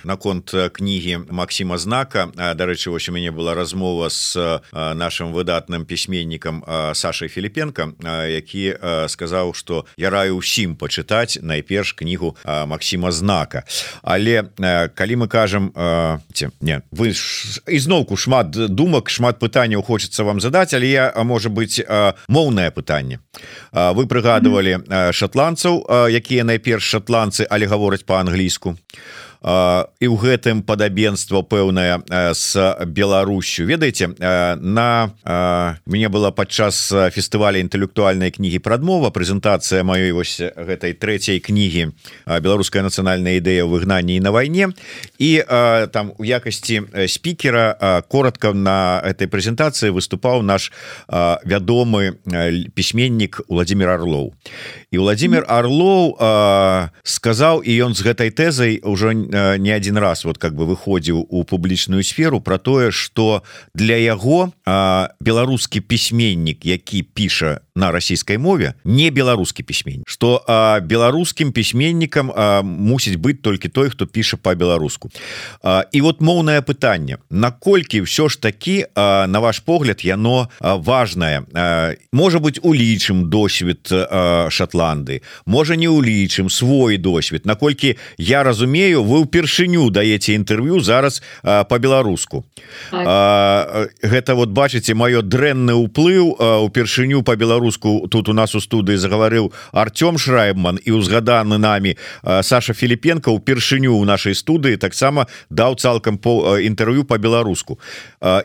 [0.04, 2.32] наконт кнігі Масіма знака.
[2.36, 7.94] Дарэчы вось у мяне была размова з нашим выдатным пісьменнікам Сашай Філіпенко
[8.28, 8.76] які
[9.08, 13.64] сказаў что я раю ўсім пачытаць найперш кнігу Масіма знака
[14.04, 14.44] але
[14.96, 15.72] калі мы кажам
[16.62, 17.16] не вы
[17.68, 21.65] ізноўку шмат думак шмат пытанняў хочется вам задаць але я можа быть
[22.28, 23.20] моўнае пытанне.
[23.72, 24.80] Вы прыгадывалі
[25.12, 32.02] шотландцаў якія найперш шотландцы але гавораць по-англійску а і ў гэтым падабенства пэўная
[32.34, 32.58] с
[32.90, 33.70] Беларусю.
[33.70, 34.10] Ведаеце
[34.58, 35.14] на
[35.86, 41.94] мне была падчас фестываля інтэлектуальнай кнігі прадмова прэзентацыя маёй вось гэтай трэцяй кнігі
[42.26, 44.74] беларуская нацыянальная ідэя выгнанні на вайне
[45.22, 45.46] і
[45.94, 50.74] там у якасці спікера коротко на этой прэзентацыі выступаў наш
[51.46, 52.18] вядомы
[52.74, 54.34] пісьменнік Владимир Орлоў
[54.90, 56.18] і Владимир Орлоў
[57.06, 60.66] сказаў і ён з гэтай тэзай ўжо не Э, не один раз вот как бы
[60.66, 63.44] выходзіў у публічную сферу про тое что
[63.74, 64.52] для яго
[65.20, 70.42] беларускі пісьменнік які піша на расійскай мове не беларускі пісьменнік что
[70.84, 72.32] беларускім пісьменнікам
[72.64, 75.12] мусіць быть толькі той хто піша по-беларуску
[75.92, 81.44] і вот моўнае пытанне наколькі все ж таки на ваш погляд яно важное?
[82.12, 83.92] Можа быть улічым досвед
[84.50, 92.46] Шотланды можа не улічым свой досвед наколькі я разумею вы упершыню даеце інтэрв'ю зараз по-беларуску
[92.92, 100.18] гэта вот бачыце маё дрэнны ўплыў упершыню по-беларуску тут у нас у студыі загаварыў Артём
[100.18, 107.04] шрайбман і узгаданы нами Саша Філіпенко упершыню у нашай студыі таксама даў цалкам по інтэрв'ю
[107.04, 107.80] по-беларуску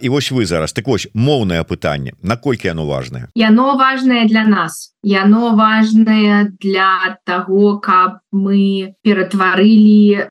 [0.01, 0.73] і вось вы зараз.
[0.73, 2.13] Так вось моўнае пытанне.
[2.23, 10.29] Наколькі оно важное яно важное для нас яно важное для того каб мы ператварылі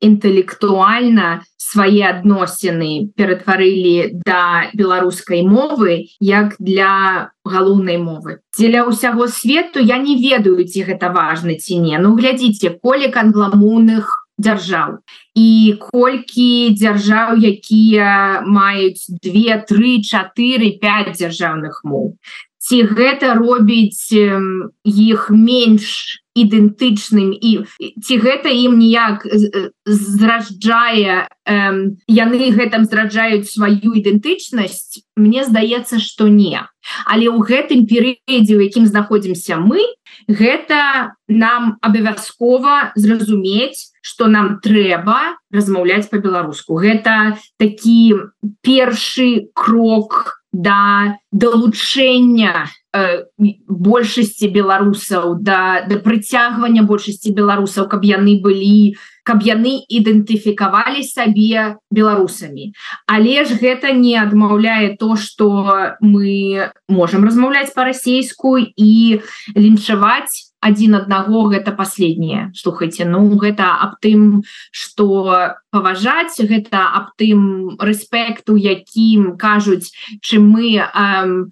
[0.00, 8.42] інтэлектуальна свае адносіны ператварылі да беларускай мовы як для галоўнай мовы.
[8.56, 11.98] Дзеля ўсяго свету я не ведаю ці гэта важны ці не.
[11.98, 14.98] Ну глядзіце колек англамоўных дзяржаў.
[15.38, 22.18] І колькі дзяржаў якія маюць 2 3 4 5 дзяржаўных моў
[22.64, 24.08] ці гэта робіць
[24.84, 27.50] іх менш ідэнтычным і
[28.00, 29.22] ці гэта ім ніяк
[29.86, 35.04] зраджае яны гэтым зраджаюць сваю ідэнтычнасць?
[35.14, 36.58] Мне здаецца што не.
[37.06, 39.84] Але ў гэтым перыядзе у якім знаходзімся мы
[40.26, 48.28] гэта нам абавязкова зразумець что нам трэба размаўляць по-беларуску гэта такі
[48.60, 53.24] першы крок да далучэння э,
[53.66, 62.76] большасці беларусаў да да прыцягвання большасці беларусаў каб яны былі каб яны ідэнтыфікавалі сабе беларусамі.
[63.08, 69.24] Але ж гэта не адмаўляе то что мы можемм размаўляць по-расейску і
[69.56, 77.76] лінчаваць один аднаго гэта последнее слухайте ну гэта аб тым что паважаць гэта аб тым
[77.76, 79.92] рэспекту якім кажуць
[80.24, 80.80] чым мы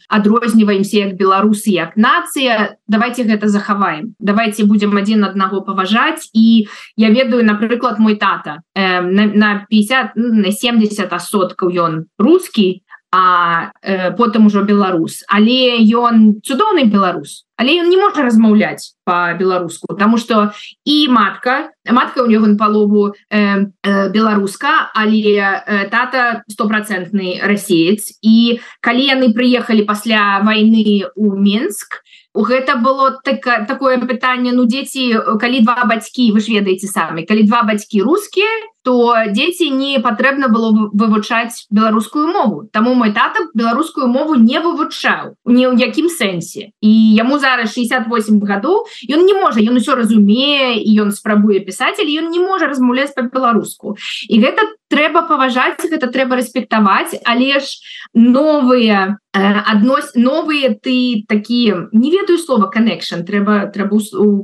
[0.09, 2.77] адрозніваемся як беларусы як нацыя.
[2.87, 4.15] Давайте гэта захаваем.
[4.19, 6.31] Давайте будем один аднаго паважаць.
[6.33, 8.63] І я ведаю напрыклад мой тата.
[8.75, 15.79] Э, на, на 50 на 70 соткаў ён русский а э, потым ужо беларус але
[15.85, 20.53] ён цудоўны беларус але ён не можа размаўляць по-беларуску тому что
[20.85, 28.19] і матка матка у него на палову э, э, беларуска але э, тата стопроцентный расеец.
[28.23, 32.03] І калі яны прыехалі пасля войны у Менск
[32.35, 37.43] гэта было так такое пытанне ну дзеці калі два бацькі вы ж ведаеце самі калі
[37.45, 38.49] два бацькі рускія
[38.85, 42.69] то дзеці не патрэбна было вывучаць беларускую мову.
[42.73, 46.75] Таму мой тата беларускую мову не вывучаў ні ў якім сэнсе.
[46.83, 51.99] І яму зараз 68 гадоў ён не можа ён усё разумее і ён спрабуе пісаць
[52.03, 53.97] ён не можа размаўляць по-беларуску
[54.29, 57.81] і гэта трэба паважаць гэта трэба рэспектаваць але ж
[58.13, 63.97] новыя аднось новыя ты такія не ведаю слова connection трэба трэба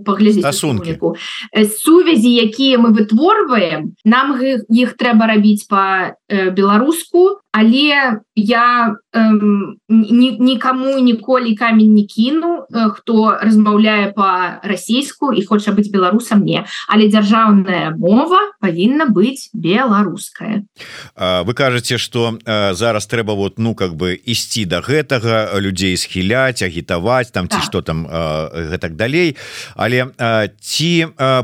[0.08, 1.12] паглядзець сумку
[1.52, 11.54] сувязі якія мы вытворваем нам іх трэба рабіць по беларуску але я эм, никому ніколі
[11.54, 19.08] камень не кіну хто размаўляе по-расійску і хоча быць беларусам мне але дзяржаўная мова павінна
[19.08, 20.64] быць беларуская
[21.16, 26.62] вы кажаце что зараз трэба вот ну как бы ісці до да гэтага людзей схіляць
[26.62, 29.36] агітаваць там ці что там гэтак далей.
[29.74, 30.08] Але
[30.60, 30.90] ці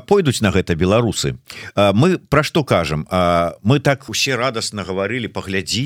[0.07, 1.38] пойдуць на гэта беларусы?
[1.77, 3.07] Мы про что кажам?
[3.62, 5.29] Мы так усе радостно гаварылі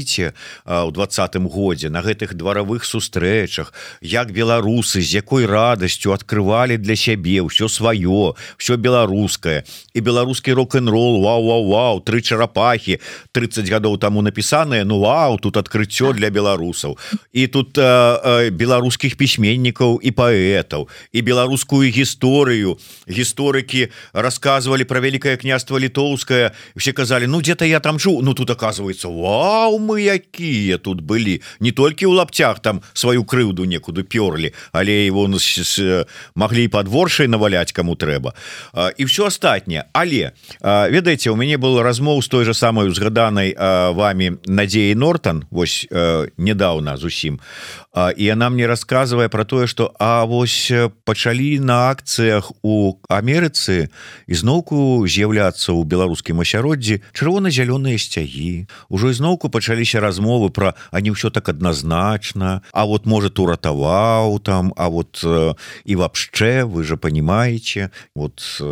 [0.08, 0.32] паглядзіце
[0.64, 7.40] у двадцатым годзе на гэтых дваравых сустрэчах як беларусы з якой радасцю открывалі для сябе
[7.44, 9.64] ўсё сваё все беларускае.
[9.94, 13.00] І беларускі рок-н-рол Вау Вау Вау тры чарапахи
[13.32, 16.98] 30 гадоў таму напісаныя Ну Вау тут адкрыццё для беларусаў.
[17.32, 22.78] І тут э, беларускіх пісьменнікаў і паэтаў і беларускую гісторыю.
[23.08, 28.50] Гісторыкі рассказывалі про вялікае княства літоўскае все казалі Ну где-то я там жу Ну тут
[28.50, 34.54] оказывается Вау мы якія тут былі не толькі ў лапцях там сваю крыўду некуды пёрлі
[34.72, 35.28] але его
[36.34, 38.34] маглі подворшай наваляць кому трэба.
[38.96, 40.32] І все астатняе але
[40.62, 43.54] ведаеце у мяне было размоў з той же самой узгаданай
[43.92, 45.86] вами Надзеі Нортан вось
[46.36, 47.40] недавно зусім.
[48.16, 50.72] І яна мне рассказывае про тое что А вось
[51.04, 53.88] пачалі на акцыях у Амерыцы
[54.26, 58.68] ізноўку з'яўляцца ў беларускім асяроддзі чырвона-зялёныя сцягі.
[58.88, 59.48] Ужо ізноўку
[59.88, 65.24] пачаліся размовы про они ўсё так адназначна А вот может уратаваў там А вот
[65.84, 68.62] і вообще вы же понимаете вот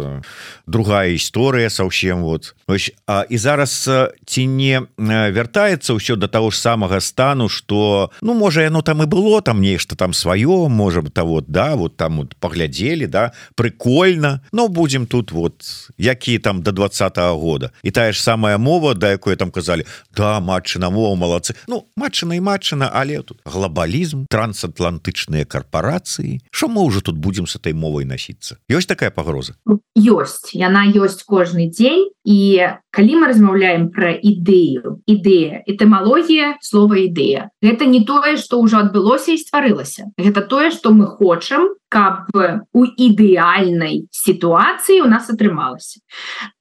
[0.67, 2.55] другая гісторыя совсем вот.
[2.67, 3.91] Ось, а, і зараз
[4.27, 9.07] ці не вяртаецца ўсё до того ж самага стану что ну можа яно там і
[9.07, 14.69] было там нешта там сваё можа того да вот там вот паглядзелі да прикольно но
[14.69, 16.89] будем тут вот які там до два
[17.33, 17.71] года.
[17.83, 19.85] І тая ж самая мова да якое там казалі
[20.17, 26.83] да матчына мова малацы ну матчына і матчына але тут глобалізм трансатлантычныя карпорацыі що мы
[26.83, 29.55] уже тут будем с этой мовай носіцца ёсць такая пагроза
[29.95, 37.55] ёсць яна ёсць кожны дзень і калі мы размаўляем про ідэю ідэя этымалогія слова ідэя
[37.63, 42.83] гэта не тое что ўжо адбылося і стварылася гэта тое что мы хочам каб у
[42.83, 46.03] ідэальнай сітуацыі у нас атрымалася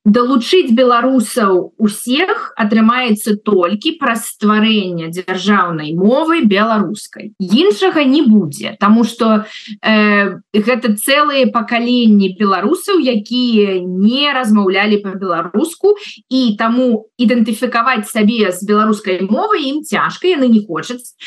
[0.06, 7.34] далучыць беларусаў усех атрымаецца толькі праз стварэння дзяржаўнай мовы беларускай.
[7.41, 9.46] Іншага не будзе Таму что
[9.82, 15.98] э, гэта цэлыя пакаленні беларусаў якія не размаўлялі по-беларуску
[16.30, 21.18] і таму ідэнтыфікаваць сабе з беларускай мовы ім цяжка яны не хочуць.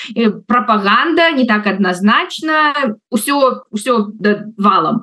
[0.46, 4.14] Прапаганда не так адназначна ўсё ўсё
[4.56, 5.02] валам.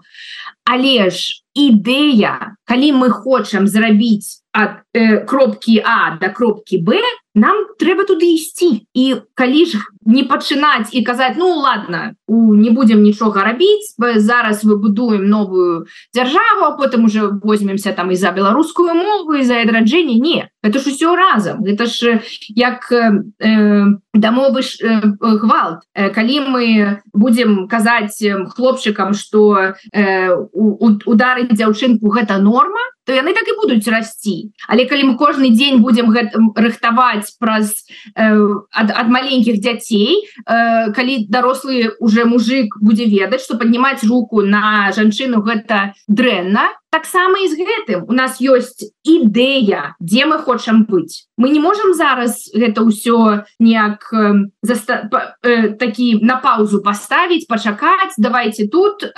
[0.64, 7.04] Але ж ідэя калі мы хочам зрабіць ад э, кропкі А да кропкі Б
[7.36, 8.88] нам трэба туды ісці.
[8.96, 14.64] І калі ж не пачынаць і казаць ну ладно у не будем нічога рабіць зараз
[14.64, 20.48] выбудуем новую дзяржаву потым уже возьмемся там і за беларускую мову і за адраджэнне не
[20.64, 21.64] это ж усё разам.
[21.66, 25.84] Это ж як э, дамовы ж э, гвалт.
[25.94, 28.24] Э, калі мы будем казаць
[28.56, 35.14] хлопчыкам что э, удары дзяўчынку гэта норма то яны так і будуць расці але калі
[35.14, 38.34] мы кожны дзень будем рыхтаваць праз э,
[38.72, 44.92] ад, ад маленькіх дзяцей э, калі дарослы уже мужик будзе ведаць что поднимаць руку на
[44.92, 51.28] жанчыну гэта дрэнна таксама і з гэтым у нас ёсць ідэя дзе мы хочам быць
[51.36, 55.12] мы не можем зараз гэта ўсё неяк э, заста...
[55.44, 59.12] э, такі на паузу поставить пачакаць давайте тут э,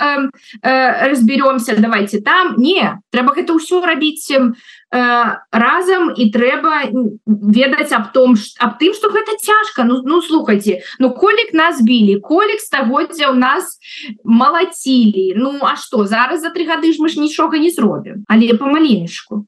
[0.62, 2.58] э, разберемся давайте там.
[2.58, 4.50] Не трэба гэта ўсё рабіць э,
[4.90, 6.88] разам і трэба
[7.26, 9.84] ведаць аб том аб тым что гэта цяжка.
[9.84, 13.78] Ну ну слухайте ну колік нас білі колік стагоддзя у нас
[14.24, 15.34] малацілі.
[15.36, 18.24] Ну а что зараз за три гады ж мы ж нічога не зробім.
[18.28, 19.44] Але памаленечку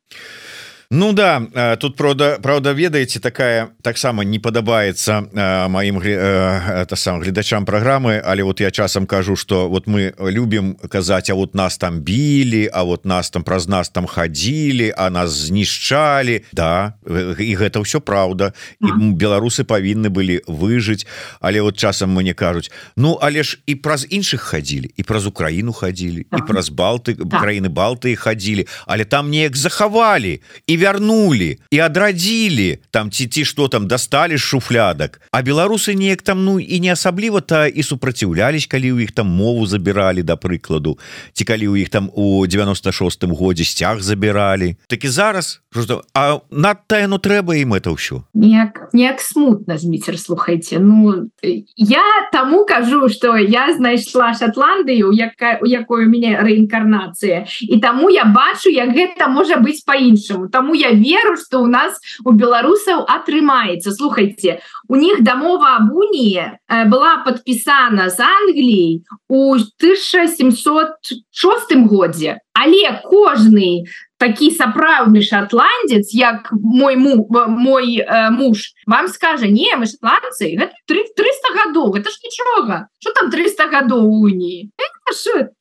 [0.92, 5.22] Ну да тут правда правда ведаеце такая таксама не падабаецца
[5.70, 11.30] маім это сам гледачам праграмы але вот я часам кажу что вот мы любім казаць
[11.30, 15.30] А вот нас там білі А вот нас там праз нас там хадзілі а нас
[15.30, 18.52] знішчалі Да і гэта ўсё праўда.
[18.82, 21.06] І беларусы павінны былі выжыць.
[21.40, 25.72] Але вот часам мне кажуць Ну але ж і праз іншых хадзілі і праз Украіну
[25.72, 32.80] хадзілі і праз балты краіны Балтыі хадзілі але там неяк захавалі і вярнули і адрадзілі
[32.90, 37.40] там ці ці что там дасталі шуфлядак а беларусы неяк там ну і не асабліва
[37.40, 40.96] та і супраціўлялись калі ў іх там мову забіралі да прыкладу
[41.36, 46.98] ці калі ў іх там у 96 годзе сцяг забіралі такі зараз что а надта
[46.98, 50.78] яно трэба ім это ўсё неяк неяк смутна зміцер слухайте.
[50.78, 51.30] Ну
[51.76, 52.02] я
[52.32, 58.24] таму кажу что я знайшла шотландыю якая у якой у мяне рэінкарнацыя і таму я
[58.24, 63.02] бачу як гэта можа быць по-іншаму таму Таму я веру, што ў нас у беларусаў
[63.02, 63.90] атрымаецца.
[63.90, 66.54] слухайте, у них дамова аб уніі э,
[66.86, 72.38] была подпісана з Англіяй у 1706 годзе.
[72.54, 73.82] Але кожны
[74.20, 81.56] такі сапраўдны шотландец як мой му мой э, муж вам скажа не мы шотландцы 300
[81.56, 84.70] гадоў это ж нічога что там 300 гадоў уніі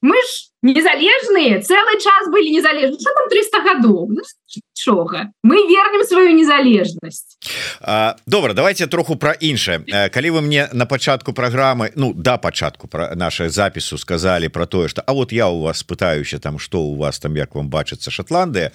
[0.02, 4.12] мы ж незалежныя цэлы час былі незалежны там 300 гадоў
[4.74, 7.38] чога мы вернем сваю незалежнасць
[8.26, 13.16] добра давайте троху про іншае калі вы мне на пачатку праграмы ну да пачатку про
[13.16, 16.96] наше запісу сказали про тое что А вот я у вас пытаюся там что у
[16.96, 18.72] вас там як вам бачыцца Шотландыя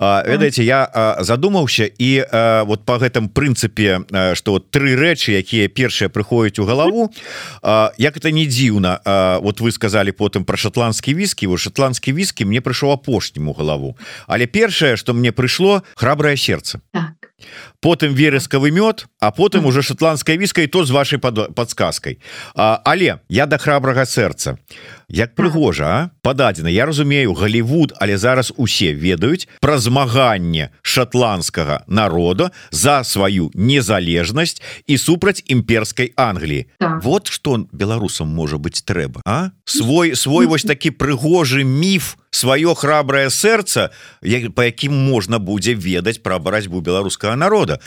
[0.00, 2.24] ведаеце я задумаўся і
[2.66, 4.04] вот по гэтым прынцыпе
[4.34, 7.12] что вот тры рэчы якія першыя прыходзяць у галаву.
[7.98, 9.00] Як это не дзіўна
[9.40, 13.96] вот вы сказали потым про шотландскі віскі вот шотландскі віскі мне прыйшоў апошнім у галаву.
[14.26, 16.80] Але першае что мне прыйшло храброе сердце.
[16.92, 17.32] Так.
[17.80, 22.18] Потым верескавы мёд а потым уже шотландская віска і то з вашай подсказкой.
[22.54, 24.58] Але я да храбрага сэрца
[25.08, 33.04] як прыгожа пададзена Я разумею Голливуд але зараз усе ведаюць пра змаганне шотландскага народа за
[33.04, 36.66] сваю незалежнасць і супраць імперской Англіі.
[36.78, 37.02] Так.
[37.04, 39.50] вот что беларусам можа быть трэба а?
[39.64, 43.90] Свой свой вось такі прыгожы міф сваё храбрае сэрца
[44.54, 47.78] по якім можна будзе ведаць пра барацьбу беларускага народа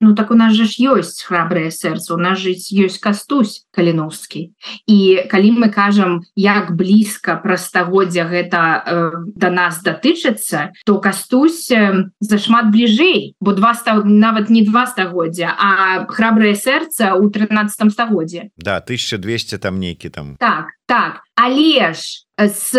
[0.00, 4.52] Ну так у нас же ж ёсць храбрае сэрца у нас жыць ёсць кастусь каліновскі
[4.86, 4.98] і
[5.30, 12.12] калі мы кажам як блізка пра стагоддзя гэта э, да нас датычыцца то кастусь э,
[12.20, 14.04] зашмат бліжэй бо два став...
[14.04, 20.36] нават не два стагоддзя а храбрае сэрца ў 13 стагоддзе Да 1200 там нейкі там.
[20.36, 22.74] Так так але ж с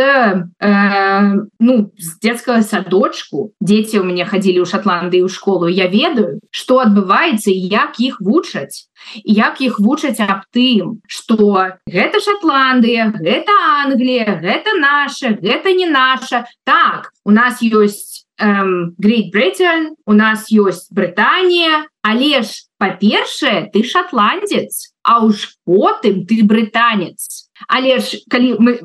[0.59, 3.53] э, ну з детского садочку.
[3.59, 8.89] Дети у меня ходили у Шотландыі у школу я ведаю что адбываецца як іх вучаць
[9.23, 13.51] як іх вучаць аб тым что гэта Шотландыя гэта
[13.85, 16.45] Англія гэта наша гэта не наша.
[16.63, 23.83] Так у нас есть эм, Great Britain у нас есть Брытанія але ж па-першае ты
[23.83, 27.51] шотландец а уж потым ты брытанец.
[27.67, 28.77] Але ж калі мы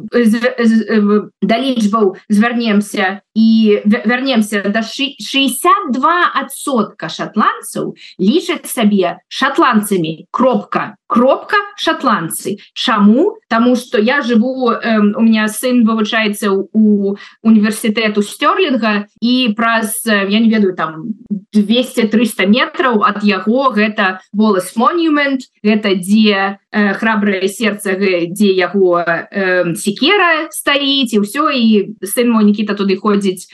[1.45, 13.37] да лічбаў звярнемся і вярнемся да 62сотка шотландцаў лічаць сабе шотландцамі кропка кропка шотландцы Чаму?
[13.49, 20.41] Таму что я живу э, у меня сын вывучаецца у універсітэту стерлінга і праз я
[20.41, 21.13] не ведаю там
[21.55, 29.75] 200-300 метров от яго гэта волос монумент гэта дзе э, храбрае сердце дзе яго э,
[29.77, 33.47] секера стаіць і ўсё і сын мой Нкіта туды ходзіць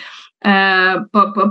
[0.43, 1.05] э,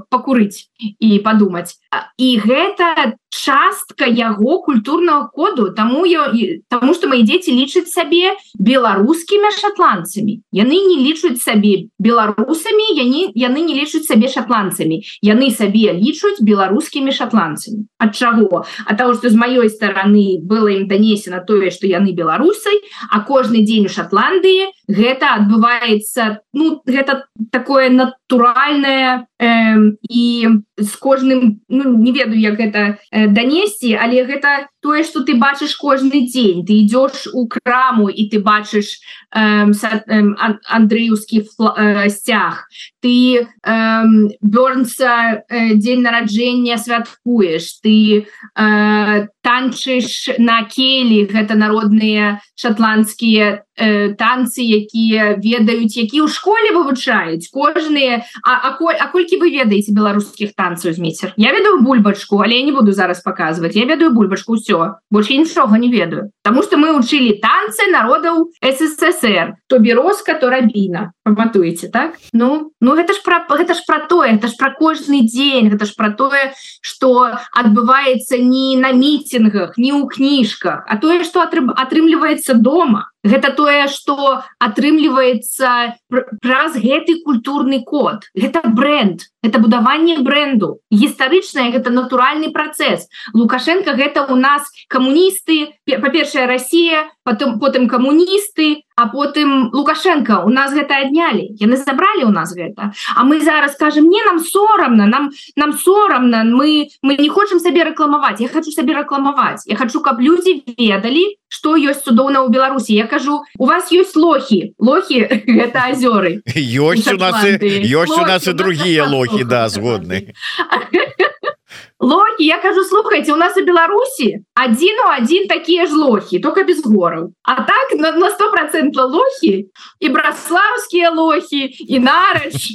[0.09, 1.75] пакурыць і падумаць
[2.17, 5.73] і гэта частка яго культурного коду.
[5.73, 6.33] Тому я
[6.69, 13.61] тому что мои дети лічаць сабе беларускімі шотландцамі яны не лічуць сабе беларусамі яны яны
[13.61, 18.65] не лічуць сабе шотландцамі яны сабе лічуць беларускімі шотландцамі от чаго?
[18.89, 23.63] От того что з маёй стороны было ім данесена тое что яны беларусай а кожны
[23.63, 32.11] дзень у Шотландыі гэта адбываецца ну гэта такое натуральное э, і з кожным ну, не
[32.11, 37.27] ведаю як гэта э, данесці але гэта тое что ты бачыш кожны дзень ты идешь
[37.33, 38.99] у краму і ты бачыш
[39.33, 40.21] э, э,
[40.67, 42.67] андреевскі э, сцяг
[43.01, 44.03] ты э,
[44.41, 54.61] бёрнса э, дзень нараджэння святкуеш ты э, танчыш на келі гэта народныя шотландскія э, танцы
[54.61, 60.93] якія ведаюць які ў школе вывучаюць кожныя а, а, а колькі вы ведаеце беларускіх танцаў
[60.93, 63.75] змейцер я ведаю бульбачку але я не буду зараз показывать.
[63.75, 66.31] Я ведаю бульбачку все больше нічога не ведаю.
[66.43, 69.55] Потому что мы учили танцы народаў ссср.
[69.67, 72.17] То берозка то рабіна паматуеце так?
[72.33, 75.85] Ну ну гэта ж про гэта ж про тое это ж про кожны дзень гэта
[75.85, 82.53] ж про тое что адбываецца не на мітингах не ў кніжках а тое что атрымліваецца
[82.55, 85.99] дома гэта тое что атрымліваецца
[86.41, 88.25] праз гэты культурны код.
[88.33, 93.07] Гэта бренд это будаванне бренду гістарычная гэта натуральны працэс.
[93.33, 100.73] Лукашенко гэта у нас камуністы па-першая Россия потом потым камуністы а потым лукашенко у нас
[100.73, 105.29] гэта аднялі яны забралі у нас гэта А мы зараз скажем не нам сорамна нам
[105.55, 109.63] нам сорамна мы мы не хочам сабе рэкламаваць я хочу сабе рэкламаваць.
[109.65, 114.17] Я хочу каб людзі ведалі что ёсць цудоўна ў Беларусі я кажу у вас ёсць
[114.17, 115.21] лохи лохи
[115.59, 120.33] гэта азёры ёсць у нас ёсць у нас і другие лохи да згодны
[121.99, 126.63] лохи я кажу слухайте у нас у Беларусі один у один такие ж лохи только
[126.63, 129.65] без гораў а так на, на сто процентов лохи
[129.99, 132.73] і браславскія лохи і нарач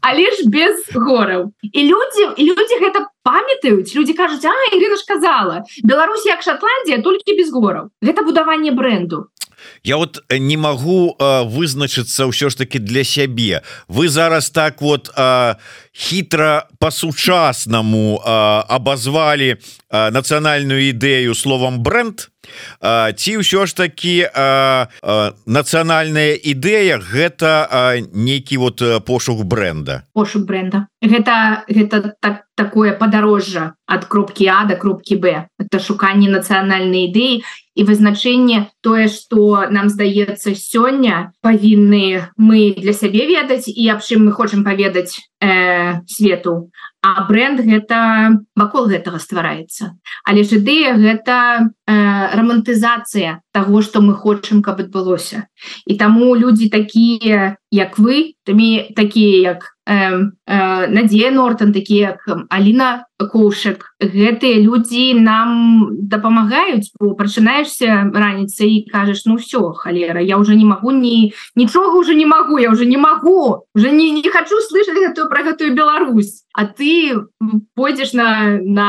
[0.00, 5.04] але ж без гораў і люди і люди гэта памятаюць люди кажуць А Ірина ж
[5.08, 9.26] казала Беларусь як Шотландія толькі без гораў гэта будаванне бренду
[9.82, 14.82] Я вот э, не могу э, вызначыцца ўсё ж таки для сябе вы зараз так
[14.82, 15.54] вот э,
[15.92, 18.30] хитро по-сучаснаму э,
[18.68, 19.58] обозвали
[19.90, 22.30] э, нацыянальную ідэю словом бренд
[22.80, 24.24] ці ўсё ж таки
[25.44, 30.08] нацыянальная ідэя гэта нейкі вот пошук бренда.
[30.16, 30.88] Пошук бренда.
[31.04, 35.48] Гэта гэта так такое падарожжа ад кропкі А да кропкі Б.
[35.60, 37.44] Это шуканне нацыянальнай ідэі
[37.80, 44.28] і вызначэнне тое что нам здаецца сёння павінны мы для сябе ведаць і аб чым
[44.28, 46.68] мы хочам паведаць э, свету.
[47.00, 49.96] А бренд гэта вакол гэтага ствараецца.
[50.28, 55.48] Але ж ідэя гэта э, романтызацыя того что мы хочам каб адбылося.
[55.88, 62.46] І таму людзі такія як вы тамі такія як э, э, Надзея Нортон такія як
[62.50, 70.56] Аліна коушек гэтыя людзі нам дапамагаюць прачынаешься раніцай і кажаш ну все халера я уже
[70.56, 74.58] не могу ні нічога уже не могу я уже не могу уже не, не хочу
[74.60, 77.14] слышать гэтую про гэтую Беларусь а ты
[77.74, 78.88] пойдзеш на на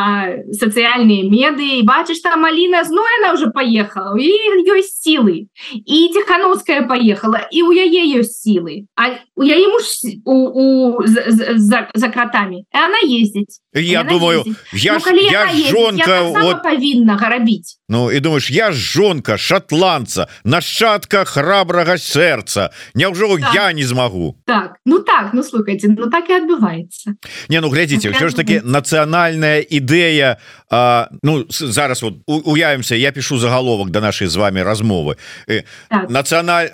[0.52, 4.32] сацыяльныя меды і бачыш там Аліна зно она уже поехала і
[4.66, 5.48] ёсць сілы.
[5.74, 8.88] І Тхановская поехала і у яе ёсць сілы.
[8.98, 9.84] А у яе муж
[10.26, 14.44] у, у за, за, за кратамі она ездзіць я думаю
[14.74, 21.98] я, ну, я жонка вот павінна гарабіць Ну і думаешь я жонка шотландца нашчадка храбрага
[21.98, 23.56] сэрца Няўжо так.
[23.56, 27.16] я не змагу так ну так ну слухайте ну так і адбываецца
[27.50, 30.38] Не ну глядзіце ўсё ж таки нацыянальная ідэя
[30.70, 35.16] а, Ну зараз вот уявімся я пишу заголовок до да нашай з вами размовы.
[35.90, 36.10] Так.
[36.10, 36.70] нацыяналь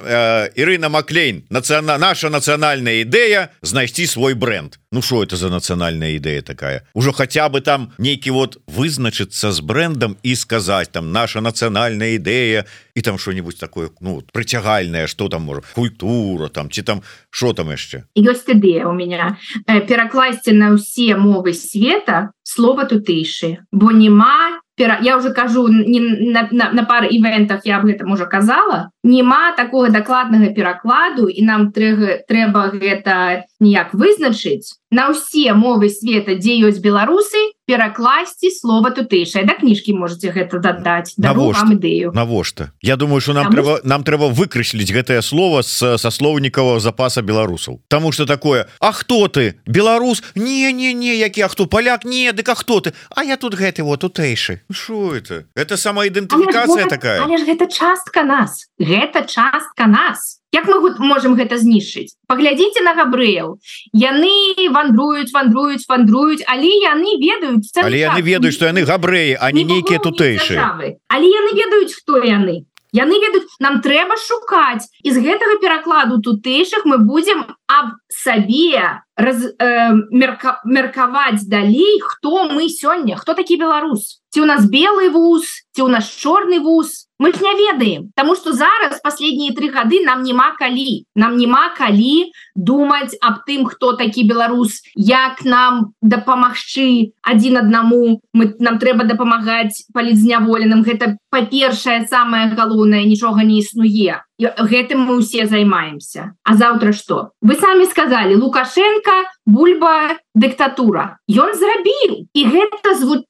[0.55, 6.41] Ірына Маклейн нацыяна наша нацыянальная ідэя знайсці свой бренд Ну что это за нацыянальная ідэя
[6.41, 6.83] такая?
[6.93, 12.65] Ужо хотя бы там нейкі вот вызначыцца з брендом і сказать там наша нацыянальная ідэя
[12.95, 17.69] і там что-нибудь такое ну прыцягальное что там можа культура там ці там что там
[17.71, 19.37] яшчэ ёсць ідэя у меня.
[19.67, 26.47] Э, перакласці на ўсе мовы света слова тутэйшы бо няма я уже кажу не на,
[26.51, 28.91] на, на пары івентах я об гэтым уже казала.
[29.03, 34.77] Няма такого дакладнага перакладу і нам трэба трэба гэта ніяк вызначыць.
[34.91, 41.13] На ўсе мовы света дзе ёсць беларусы перакласці слова тутэйшае да кніжкі можете гэта дадаць
[41.19, 42.15] ідэю.
[42.15, 42.71] Навошта?
[42.81, 47.83] Я думаю что нам трэба нам трэба выкрысліць гэтае слово с са слоўнікава запаса беларусаў.
[47.87, 49.59] Таму что такое А хто ты?
[49.67, 50.23] Беларус?
[50.35, 51.67] Не не не які а хто?
[51.67, 52.93] Поляк не дык а хто ты?
[53.11, 55.43] А я тут гэты вот тутэйшы Шо это?
[55.55, 57.27] Это самаідэнтыфікацыя такая.
[57.27, 58.67] гэта частка нас.
[58.79, 62.17] Гэта частка нас Як мы можем гэта знішчыць?
[62.25, 63.61] Паглядзіце на габрэяў.
[63.93, 64.33] Яны
[64.73, 70.01] вандруюць вандруюць вандруюць але яны ведаюць але яны ведаюць што яны габрэі а не нейкія
[70.01, 70.97] тутэйшыя.
[71.13, 72.65] але яны ведаюць хто яны.
[72.89, 74.89] Яны ведаюць нам трэба шукаць.
[75.05, 82.69] Из гэтага перакладу тутэйшых мы будем аб сабе раз э, мерка, меркаваць далей хто мы
[82.69, 87.09] сёння хто такі беларус ці у нас белый вуз ці у нас чорны вуз.
[87.17, 92.29] Мы не ведаем потому что зараз последние три гады нам няма калі нам няма калі
[92.55, 99.89] думать об тым хто такі беларус як нам дапамагчы один аднаму мы нам трэба дапамагаць
[99.97, 106.33] палізняволеным гэта па-першае самое галоўнае нічога не існуе гэтым мы усе займаемся.
[106.43, 109.11] А завтра что вы самі сказали лукашенко
[109.45, 111.17] бульба дыктатура.
[111.27, 112.29] Ён зрабіў.
[112.33, 113.25] І гэта зву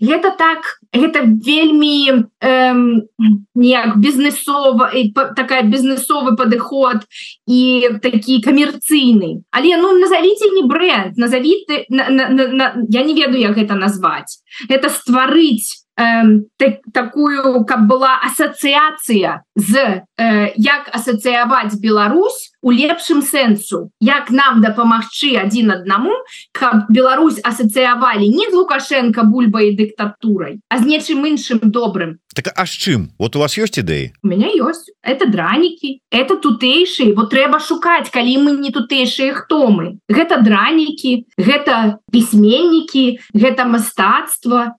[0.00, 3.06] гэта так гэта вельмі эм,
[3.54, 4.90] неяк бізнесова
[5.36, 7.06] такая бізнесовы падыход
[7.46, 9.42] і такі камерцыйны.
[9.50, 13.74] Але ну назовите не бренд назовіты на, на, на, на, я не ведаю як гэта
[13.74, 14.42] назваць.
[14.68, 23.90] Это стварыць так, такую каб была асацыяцыя з э, як асацыяваць Беларусь у лепшым сэнсу.
[24.00, 26.14] Як нам дапамагчы адзін аднаму
[26.54, 32.22] каб Беларусь асацыявалі не з лукашенко бульбай дыктатурай а з нечым іншым добрым.
[32.34, 33.10] Так а з чым?
[33.18, 34.14] Вот у вас ёсць ідэі?
[34.22, 34.94] У меня ёсць.
[35.02, 39.98] Это дранікі это тутэйшыя бо трэба шукаць калі мы не тутэйшыя хто мы.
[40.06, 44.78] Гэта дранікі гэта пісьменнікі гэта мастацтва.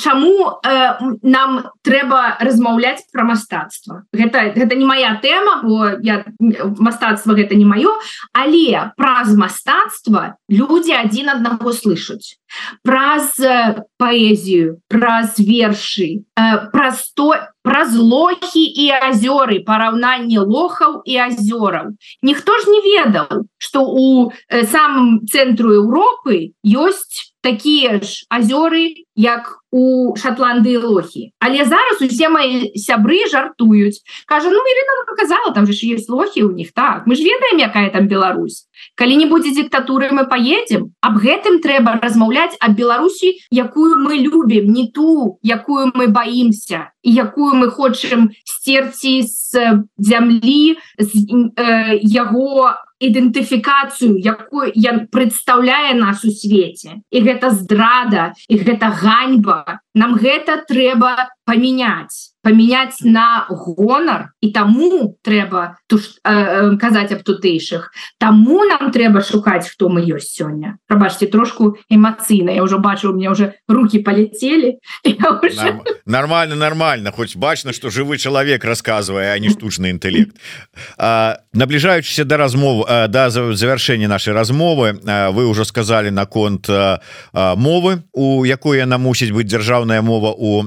[0.00, 6.24] Чаму э, нам трэба размаўляць пра мастацтва гэта гэта не моя тэма бо я
[6.78, 7.90] мастацтва гэта не маё
[8.32, 12.38] але праз мастацтва людзі адзін аднаго слышаць.
[12.86, 13.34] Праз
[13.98, 17.34] паэзію праз вершы э, праз то
[17.64, 24.62] праз лохі і азёры параўнанне лохаў і азёраў ніхто ж не ведаў что у э,
[24.68, 32.76] самым цэнтру Еўропы ёсць такія ж азёры як у шотланды лохі але зараз усе мои
[32.76, 34.04] сябры жартуюць.
[34.28, 37.88] Кажа ну Ірина показала там же есть лохі у них так мы ж ведаем якая
[37.88, 43.98] там Беларусь калі не будзе диктатуры мы поедем об гэтым трэба размаўляць об Беларусі якую
[44.02, 51.12] мы любім не ту якую мы боимся і якую мы хочам стерці з зямлі з
[51.56, 57.02] э, яго ідэнтыфікацыю якую я прадстаўляе нас у свеце.
[57.10, 59.80] І гэта здрада і гэта ганьба.
[59.94, 67.24] Нам гэта трэба памяняць памяняць на гонар і таму трэба туш, э, э, казаць аб
[67.24, 67.88] тутэйшых
[68.20, 73.16] Таму нам трэба шукаць хто мы ёсць сёння прабачце трошку эмацыйна я ўжо бачу у
[73.16, 74.78] меня уже руки полетели.
[75.42, 75.80] Уже...
[76.04, 77.12] нормально нормально.
[77.12, 80.36] Хоць бачна что жывы чалавек рассказывае а не штучны інтэлект
[81.52, 85.00] набліжаючыся до размов да завяршэння нашай размовы
[85.32, 86.68] вы уже сказали наконт
[87.32, 90.62] мовы у якой яна мусіць быць дзяржаўная мова у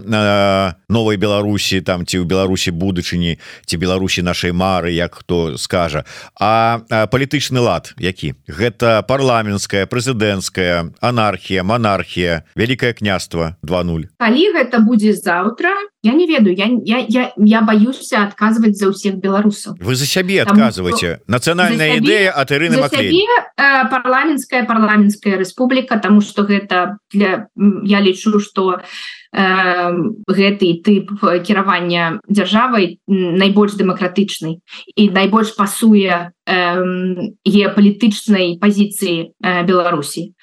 [0.90, 6.06] новой Беларусі там ці ў Беларусі будучыні ці Беларусі нашай мары як хто скажа.
[6.40, 8.36] А палітычны лад які?
[8.48, 16.56] Гэта парламенская прэзідэнцкая анархія монархія вялікае княства 20 калі гэта будзе заўтра я не ведаю
[16.56, 19.76] я я, я, я баюся адказваць за ўсіх беларусаў.
[19.82, 22.82] Вы за сябе адказваеце нацыянальная ідэя от Ірыны
[23.58, 27.48] парламенская парламенская Рэспубліка тому что гэта для
[27.84, 28.82] я лічу что
[29.34, 31.12] гэты тып
[31.44, 34.60] кіравання дзяржавай найбольш дэмакратычнай
[34.96, 40.34] і найбольш пасуе геапалітычнай пазіцыі Беларусі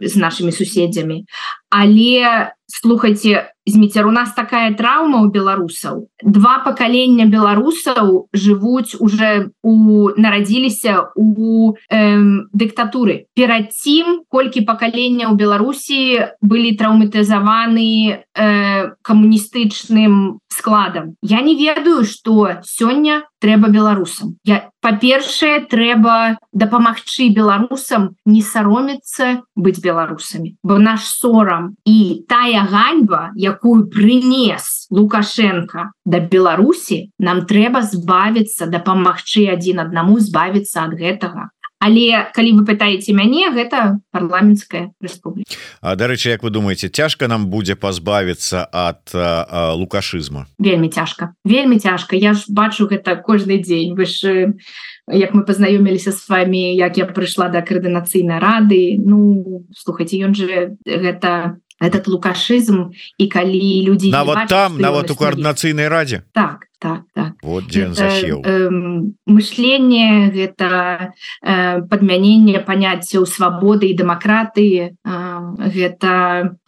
[0.00, 1.24] з нашими суседзямі.
[1.70, 10.10] Але слухайте зміцер у нас такая траўма у беларусаў два пакалення беларусаў жывуць уже у
[10.16, 12.20] нарадзіліся у э,
[12.52, 16.00] дыктатуры перад цім колькі пакалення ў беларусі
[16.44, 24.34] былі траўматызаваны э, камуністычным складам я не ведаю что сёння трэба беларусам.
[24.48, 30.56] Я па-першае трэба дапамагчы беларусам не саромецца быць беларусамі.
[30.64, 39.48] Бо наш сорам і тая ганьба якую прынес лукашенко да беларусі нам трэба збавіцца дапамагчы
[39.52, 41.48] адзін аднаму збавіцца ад гэтага
[41.84, 45.52] але калі вы пытаеце мяне гэта парламенская Республіка
[45.84, 49.12] Дарэчы Як вы думаете цяжка нам будзе пазбавіцца ад
[49.76, 50.48] лукашызма?
[50.58, 52.16] Вельмі цяжка вельмі цяжка.
[52.16, 53.94] Я ж бачу гэта кожны дзень.
[53.94, 54.52] Вы ж
[55.06, 58.96] як мы пазнаёміліся с вами як я прыйшла да каардынацыйнай рады.
[58.98, 65.88] Ну слухайте ён же гэта этот лукашызм і калі людзі нават там нават у коаардынацыйнай
[65.88, 67.32] радзе так так так.
[67.42, 68.12] Вот гэта,
[68.44, 68.68] э,
[69.26, 74.92] мышленне гэта э, падмяненне паняццяў свабоды і дэмакратыі э,
[75.72, 76.12] гэта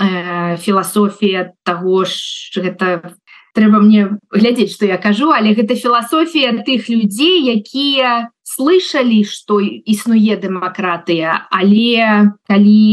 [0.01, 3.15] э, філасофія того ж гэта
[3.55, 10.39] трэба мне глядзець что я кажу але гэта філасофія тых людзей якія слышали что існуе
[10.39, 12.87] дэмакратыя але калі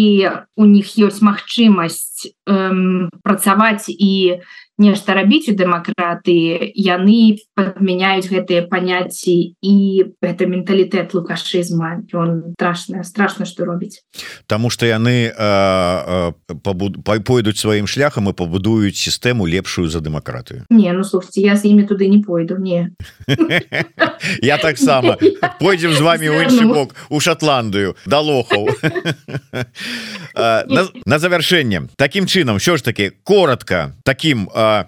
[0.57, 4.41] у них ёсць магчымасць эм, працаваць і
[4.77, 9.75] нешта рабіць у дэмакратыі яны падмяняюць гэтыя паняцці і
[10.17, 12.01] гэта менталітэт лукашызма.
[12.13, 14.01] Он страшна страшно что робіць.
[14.47, 15.29] Таму что яны
[17.23, 20.65] пойдуць сваім шляхам і пабудуюць сістэму лепшую за дэмакратыю.
[20.69, 22.89] Не ну слухайте я з імі туды не пойду не.
[24.41, 25.17] Я таксама
[25.59, 28.69] пойдзем з вами ў іншы бок у Шотландыю да лохаў
[30.35, 34.85] на, на завяршэнне таким чынам що ж таки коротко таким а,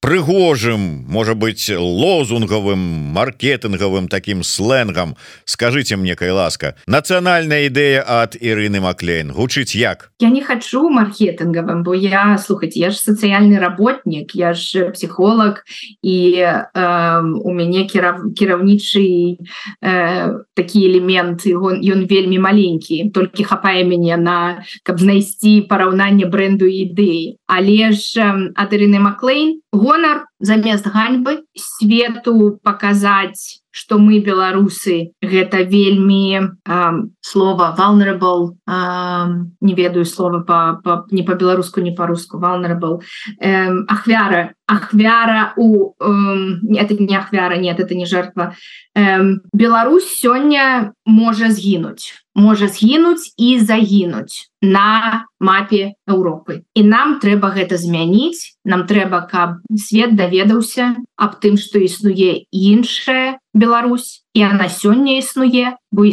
[0.00, 5.16] прыгожым может быть лозунгавым маркетынгавым таким сленгам.
[5.44, 9.32] Скажите мне кай ласка нацыянальная ідэя от Ірыны Маклейн.
[9.32, 10.10] Гучыць як?
[10.20, 15.60] Я не хочу маркетынгавым бо я слухаць я ж сацыяльны работнік я ж психолог
[16.02, 19.36] і э, у мяне кірав кіраўнічы
[19.84, 26.64] э, такі элемент ён ён вельмі маленькі толькі хапае мяне на каб знайсці параўнанне бренду
[26.64, 27.36] ідэі.
[27.46, 28.24] Але ж
[28.56, 36.92] ад Ірыны Маклейн McLean гонар замест ганьбы свету показаць что мы беларусы гэта вельмі э,
[37.20, 43.00] слова vulnerable э, не ведаю слова по, по не по-беларуску не по-руску vulnerable.
[43.40, 48.54] Э, ахвяра ахвяра у э, это не ахвяра нет это не жертва.
[48.96, 57.54] Э, Беларусь сёння можа згінуць можа згінуць і загінуць на мапе Еўропы і нам трэба
[57.54, 60.86] гэта змяніць нам трэба каб свет даведаўся
[61.16, 63.19] аб тым што існуе іншая
[63.54, 66.06] Беларусь і она сёння існуе бо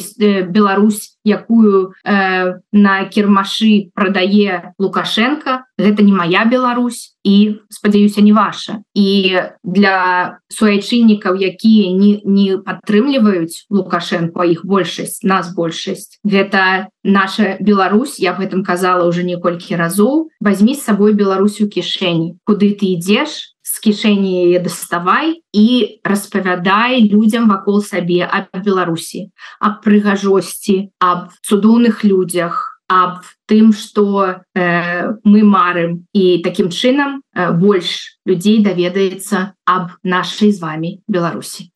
[0.49, 8.81] Беларусь якую э, на кірмашы прадае лукашенко гэта не моя Беларусь і спадзяюся не ваша.
[8.95, 18.17] І для суайчыннікаў якія не не падтрымліваюць лукашенко іх большасць нас большасць гэта наша Беларусь
[18.19, 22.41] я об этом казала уже некалькі разоў возьми с сабой Беларусь у кішэні.
[22.45, 25.67] Куды ты ідзеш з кішэні яе даставай і
[26.01, 29.29] распавядай людзям вакол сабе об Беларусі
[29.61, 36.05] аб прыгажосці аб цудоўных людзях аб тым что э, мы марым.
[36.13, 41.71] І таким чынам э, больш людзей даведаецца аб нашай з вами Беларусі.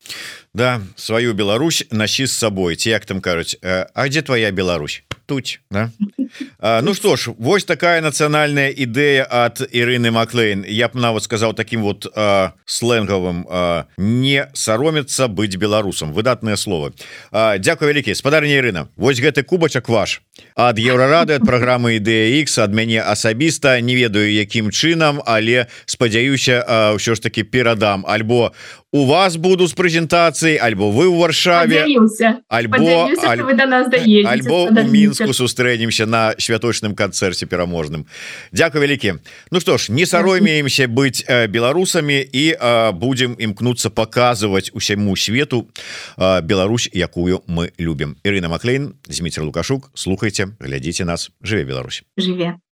[0.54, 5.02] Да сваю Беларусь насі з сабой ці як там кажуць э, А дзе твоя Беларусь?
[5.26, 5.90] Тут да?
[6.82, 10.64] Ну что ж вось такая нацыянальная ідэя от Ірыны Маклейн.
[10.68, 16.92] Я б нават сказаў таким вот а, сленгавым а, не саромецца быць беларусам выдатное слово.
[17.32, 18.14] Дякую вялікі.
[18.14, 20.22] Спадарня Ірына Вось гэты кубачак ваш.
[20.56, 26.66] Ад еўрарады ад праграмы ідэя X ад мяне асабіста не ведаю якім чынам але спадзяюся
[26.98, 28.04] ўсё ж таки перадам.
[28.06, 28.52] Альбо
[28.92, 31.80] у вас буду з прэзентацыяй альбо вы ў варшаве
[32.52, 33.08] альбо
[34.28, 38.04] альбо у мінску сустрэнемся на святочным канцэрце пераможным
[38.52, 42.44] Дякую вялікі Ну што ж не саромеемся быць беларусамі і
[42.92, 45.68] будзем імкнуцца паказваць усяму свету
[46.18, 49.90] Беларусь якую мы любім Ірына Маклейн Зміцер лукашук.
[49.94, 51.30] Слухайте глядзіце нас.
[51.40, 52.04] Жыве Беларусь.
[52.20, 52.60] Жыве